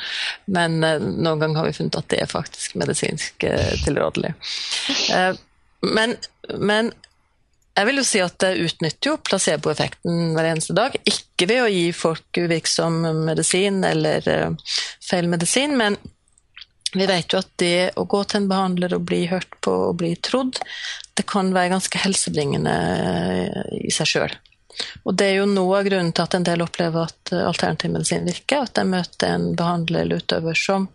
[0.50, 4.32] men eh, noen ganger har vi funnet at det er faktisk medisinsk eh, tilrådelig.
[5.14, 5.34] Eh,
[5.86, 6.16] men,
[6.58, 6.90] men
[7.78, 10.96] jeg vil jo si at det utnytter jo placeboeffekten hver eneste dag.
[11.06, 15.94] Ikke ved å gi folk uvirksom medisin eller uh, feil medisin, men
[16.96, 19.98] vi vet jo at det å gå til en behandler og bli hørt på og
[20.00, 20.58] bli trodd,
[21.18, 24.36] det kan være ganske helsebringende eh, i seg sjøl.
[25.08, 27.90] Og det er jo noe av grunnen til at en del opplever at eh, alternativ
[27.94, 30.86] medisin virker, at de møter en behandler eller utøver som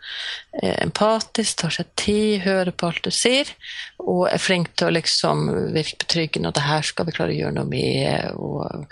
[0.62, 3.52] er empatisk, tar seg tid, hører på alt du sier,
[4.00, 5.44] og er flink til å liksom
[5.76, 8.88] virke betryggende, og det her skal vi klare å gjøre noe med, og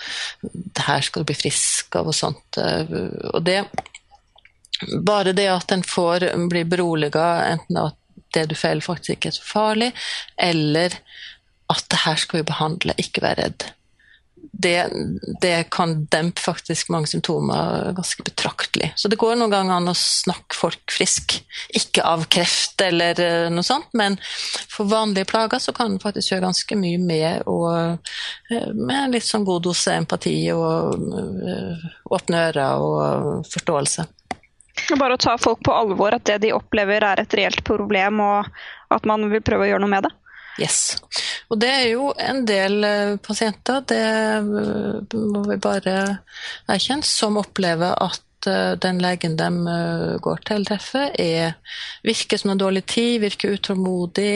[0.52, 2.60] det her skal du bli frisk av, og sånt.
[2.60, 3.62] Og det
[5.06, 7.98] bare det at en får bli beroliga, enten at
[8.36, 9.92] det du føler faktisk ikke er så farlig,
[10.40, 10.98] eller
[11.72, 13.70] at det her skal vi behandle, ikke være redd.
[14.52, 14.90] Det,
[15.42, 18.92] det kan dempe faktisk mange symptomer ganske betraktelig.
[19.00, 21.38] Så det går noen ganger an å snakke folk frisk.
[21.78, 26.34] Ikke av kreft eller eh, noe sånt, men for vanlige plager så kan en faktisk
[26.34, 28.12] gjøre ganske mye med, og,
[28.52, 34.10] eh, med litt sånn god dose empati og eh, åpne ører og forståelse.
[35.00, 38.50] Bare å ta folk på alvor, at det de opplever er et reelt problem, og
[38.92, 40.16] at man vil prøve å gjøre noe med det.
[40.60, 40.98] Yes.
[41.52, 45.96] Og det er jo en del eh, pasienter, det eh, må vi bare
[46.72, 49.50] erkjenne, som opplever at eh, den legen de
[50.24, 51.56] går til, treffer, er,
[52.08, 54.34] virker som en dårlig tid, virker utålmodig,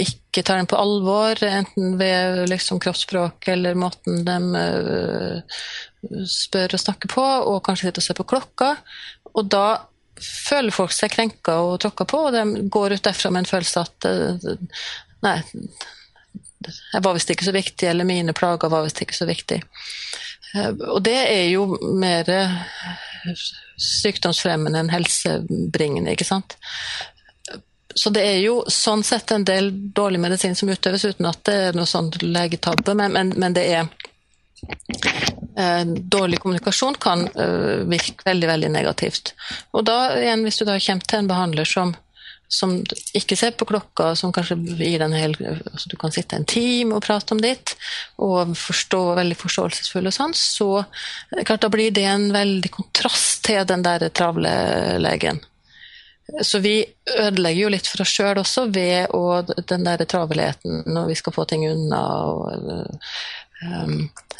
[0.00, 4.38] ikke tar dem på alvor, enten ved liksom, kroppsspråk eller måten de
[6.26, 8.74] spør og snakker på, og kanskje sitter og ser på klokka.
[9.34, 9.64] Og da
[10.20, 13.84] føler folk seg krenka og tråkka på, og de går ut derfra med en følelse
[13.86, 14.56] at eh,
[15.20, 15.34] Nei,
[16.64, 19.60] jeg var visst ikke så viktig, eller mine plager var visst ikke så viktig.
[20.56, 21.66] Eh, Og det er jo
[22.00, 22.58] mer eh,
[23.80, 26.56] sykdomsfremmende enn helsebringende, ikke sant.
[27.96, 31.56] Så det er jo sånn sett en del dårlig medisin som utøves, uten at det
[31.68, 33.88] er noe sånn legetabbe, men, men, men det er
[35.86, 39.34] dårlig kommunikasjon kan eh, virke veldig veldig negativt.
[39.72, 41.92] Og da igjen, Hvis du da kommer til en behandler som,
[42.48, 42.76] som
[43.14, 46.96] ikke ser på klokka, som kanskje gir en hel altså Du kan sitte en time
[46.96, 47.76] og prate om ditt,
[48.18, 53.44] og forstå veldig forståelsesfull og sånn, så eh, klart da blir det en veldig kontrast
[53.46, 54.50] til den der travle
[54.98, 55.40] legen.
[56.42, 56.84] Så vi
[57.18, 61.34] ødelegger jo litt for oss sjøl også ved å, den der travelheten når vi skal
[61.34, 62.02] få ting unna.
[62.30, 63.00] og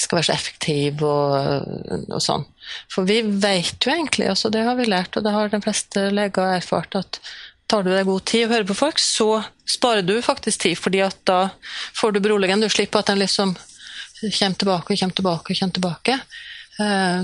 [0.01, 1.65] skal være så effektiv og,
[2.09, 2.47] og sånn.
[2.93, 6.07] For vi vet jo egentlig, altså det har vi lært, og det har de fleste
[6.15, 7.21] leger erfart, at
[7.71, 11.03] tar du deg god tid og hører på folk, så sparer du faktisk tid, fordi
[11.05, 11.41] at da
[11.99, 12.67] får du beroligende.
[12.67, 13.55] Du slipper at den liksom
[14.21, 16.19] kommer tilbake og kommer tilbake og kommer tilbake.
[16.81, 17.21] Eh,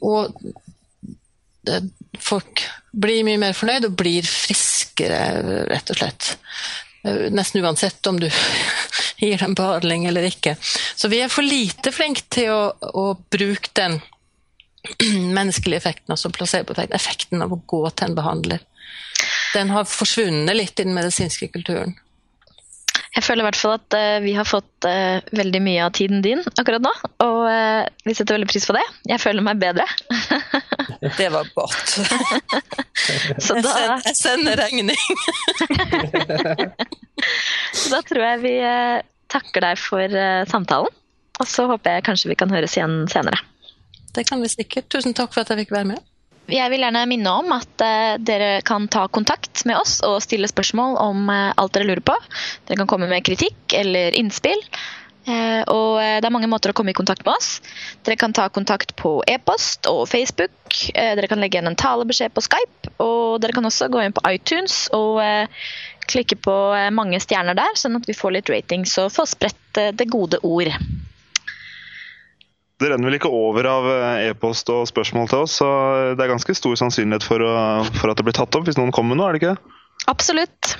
[0.00, 0.34] og
[2.18, 5.20] folk blir mye mer fornøyd og blir friskere,
[5.70, 6.32] rett og slett.
[7.04, 8.30] Eh, Nesten uansett om du
[9.18, 10.56] gir dem behandling eller ikke.
[10.96, 14.00] Så vi er for lite flinke til å, å bruke den
[15.38, 18.66] menneskelige effekten, altså placeboeffekten, effekten av å gå til en behandler.
[19.54, 21.96] Den har forsvunnet litt i den medisinske kulturen.
[23.18, 26.20] Jeg føler i hvert fall at uh, vi har fått uh, veldig mye av tiden
[26.22, 26.92] din akkurat nå.
[27.24, 28.84] Og uh, vi setter veldig pris på det.
[29.10, 29.86] Jeg føler meg bedre.
[31.18, 31.94] Det var godt.
[33.44, 34.96] Så Jeg da, sender, jeg sender regning.
[38.18, 40.90] Tror jeg vi eh, takker deg for eh, samtalen.
[41.38, 43.38] Og så håper jeg kanskje vi kan høres igjen senere.
[44.16, 44.88] Det kan vi sikkert.
[44.90, 46.02] Tusen takk for at jeg fikk være med.
[46.48, 50.48] Jeg vil gjerne minne om at eh, dere kan ta kontakt med oss og stille
[50.50, 52.16] spørsmål om alt dere lurer på.
[52.66, 54.64] Dere kan komme med kritikk eller innspill.
[55.28, 57.60] Eh, og det er mange måter å komme i kontakt med oss.
[58.02, 60.80] Dere kan ta kontakt på e-post og Facebook.
[60.96, 62.96] Dere kan legge igjen en talebeskjed på Skype.
[63.04, 65.20] Og dere kan også gå inn på iTunes og
[66.08, 69.80] klikke på eh, mange stjerner der, sånn at vi får litt ratings og får spredt
[69.80, 70.72] eh, det gode ord.
[72.78, 75.68] Det renner vel ikke over av eh, e-post og spørsmål til oss, så
[76.14, 77.56] det er ganske stor sannsynlighet for, å,
[77.98, 79.76] for at det blir tatt opp hvis noen kommer med noe, er det ikke?
[80.08, 80.76] Absolutt.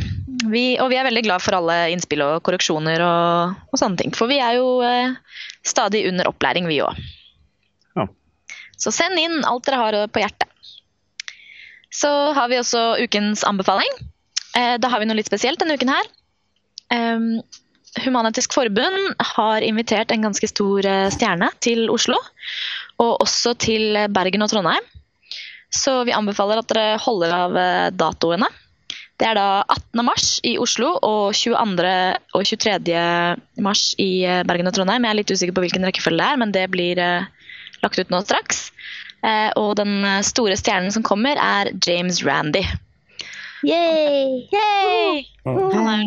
[0.48, 4.14] Vi, og vi er veldig glad for alle innspill og korreksjoner og, og sånne ting.
[4.16, 5.16] For vi er jo eh,
[5.66, 7.00] stadig under opplæring, vi òg.
[7.98, 8.06] Ja.
[8.78, 10.46] Så send inn alt dere har på hjertet.
[11.90, 13.90] Så har vi også ukens anbefaling.
[14.58, 16.12] Eh, da har vi noe litt spesielt denne uken her.
[16.88, 17.26] Um,
[17.98, 22.18] Human-Etisk Forbund har invitert en ganske stor eh, stjerne til Oslo.
[23.02, 24.86] Og også til Bergen og Trondheim.
[25.74, 28.48] Så vi anbefaler at dere holder av eh, datoene.
[29.18, 30.02] Det er da 18.
[30.06, 31.94] mars i Oslo og 22.
[32.38, 33.00] og 23.
[33.66, 35.02] mars i Bergen og Trondheim.
[35.02, 37.00] Jeg er litt usikker på hvilken rekkefølge det er, men det blir
[37.82, 38.68] lagt ut nå straks.
[39.58, 42.62] Og den store stjernen som kommer, er James Randy.
[43.66, 44.48] Yay!
[44.52, 45.26] Yay!
[45.44, 46.02] Han er,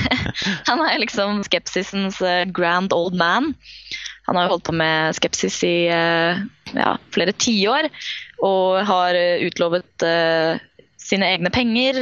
[0.68, 3.52] han er liksom skepsisens eh, grand old man.
[4.24, 7.90] Han har jo holdt på med skepsis i eh, ja, flere tiår
[8.44, 10.56] og har eh, utlovet uh,
[11.04, 11.98] sine egne penger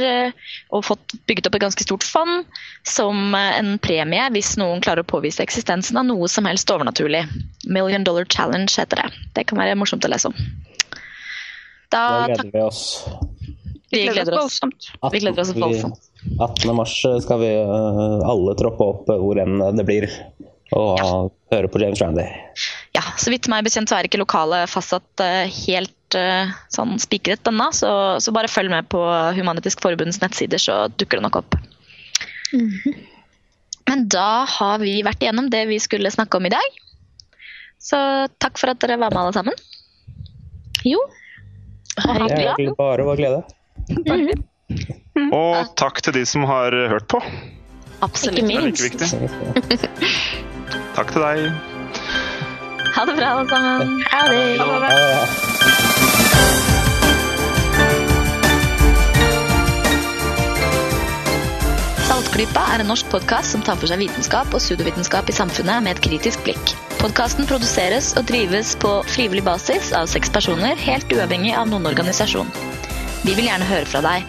[0.71, 2.45] og fått bygget opp et ganske stort fond
[2.87, 7.25] som en premie hvis noen klarer å påvise eksistensen av noe som helst overnaturlig.
[7.67, 9.09] Million Dollar Challenge heter det.
[9.35, 10.39] Det kan være morsomt å lese om.
[11.91, 12.85] Da, Da gleder vi oss.
[13.93, 14.41] Vi gleder oss.
[14.41, 14.89] voldsomt.
[15.13, 16.09] Vi gleder oss voldsomt.
[16.39, 16.75] 18.
[16.75, 20.09] mars skal vi eh, alle troppe opp eh, hvor enn det blir,
[20.73, 22.25] og høre på James Randy.
[22.97, 27.47] Ja, så vidt meg bekjent så er ikke lokalet fastsatt eh, helt eh, sånn spikret
[27.49, 29.01] ennå, så, så bare følg med på
[29.37, 31.57] Human-Etisk Forbunds nettsider, så dukker det nok opp.
[33.89, 36.79] Men da har vi vært igjennom det vi skulle snakke om i dag.
[37.83, 37.97] Så
[38.39, 39.57] takk for at dere var med alle sammen.
[40.87, 41.01] Jo.
[41.99, 42.55] Ha det bra.
[42.77, 43.41] bare vår glede.
[45.33, 47.21] Og takk til de som har hørt på.
[48.03, 48.37] Absolutt.
[48.37, 49.07] Ikke Det er like viktig.
[50.95, 51.37] Takk til deg.
[52.93, 54.03] Ha det bra, alle sammen.
[54.11, 54.39] Ha det.
[54.59, 55.23] Ja.
[62.03, 65.95] Saltklypa er en norsk podkast som tar for seg vitenskap og pseudovitenskap i samfunnet med
[65.95, 66.75] et kritisk blikk.
[66.99, 72.49] Podkasten produseres og drives på frivillig basis av seks personer, helt uavhengig av noen organisasjon.
[73.23, 74.25] Vi vil gjerne høre fra deg.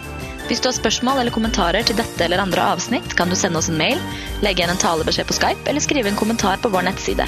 [0.47, 3.67] Hvis du har spørsmål eller kommentarer til dette eller andre avsnitt, kan du sende oss
[3.67, 3.99] en mail,
[4.45, 7.25] legge igjen en talebeskjed på Skype eller skrive en kommentar på vår nettside.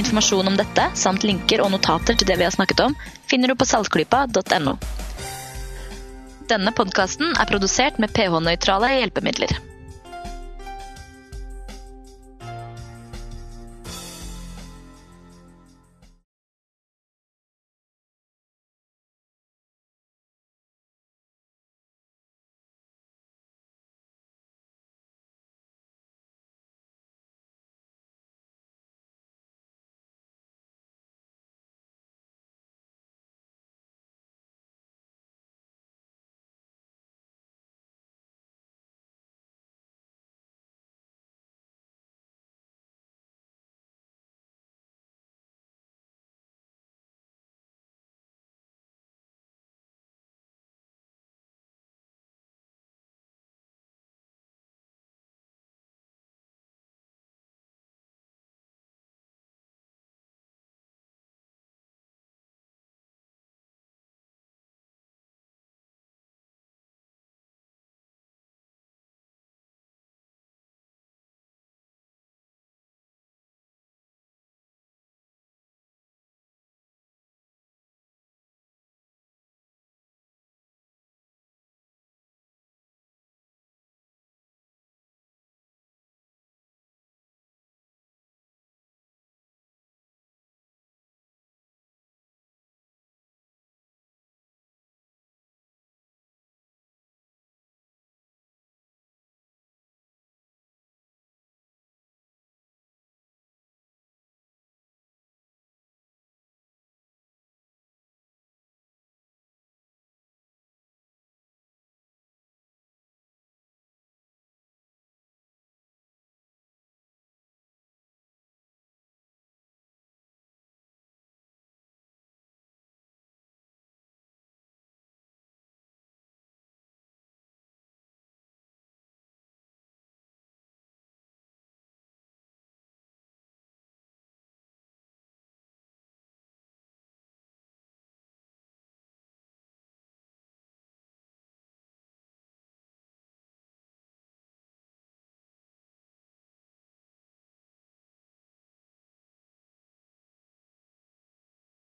[0.00, 2.96] Informasjon om dette, samt linker og notater til det vi har snakket om,
[3.28, 4.78] finner du på saltklypa.no.
[6.48, 9.52] Denne podkasten er produsert med pH-nøytrale hjelpemidler.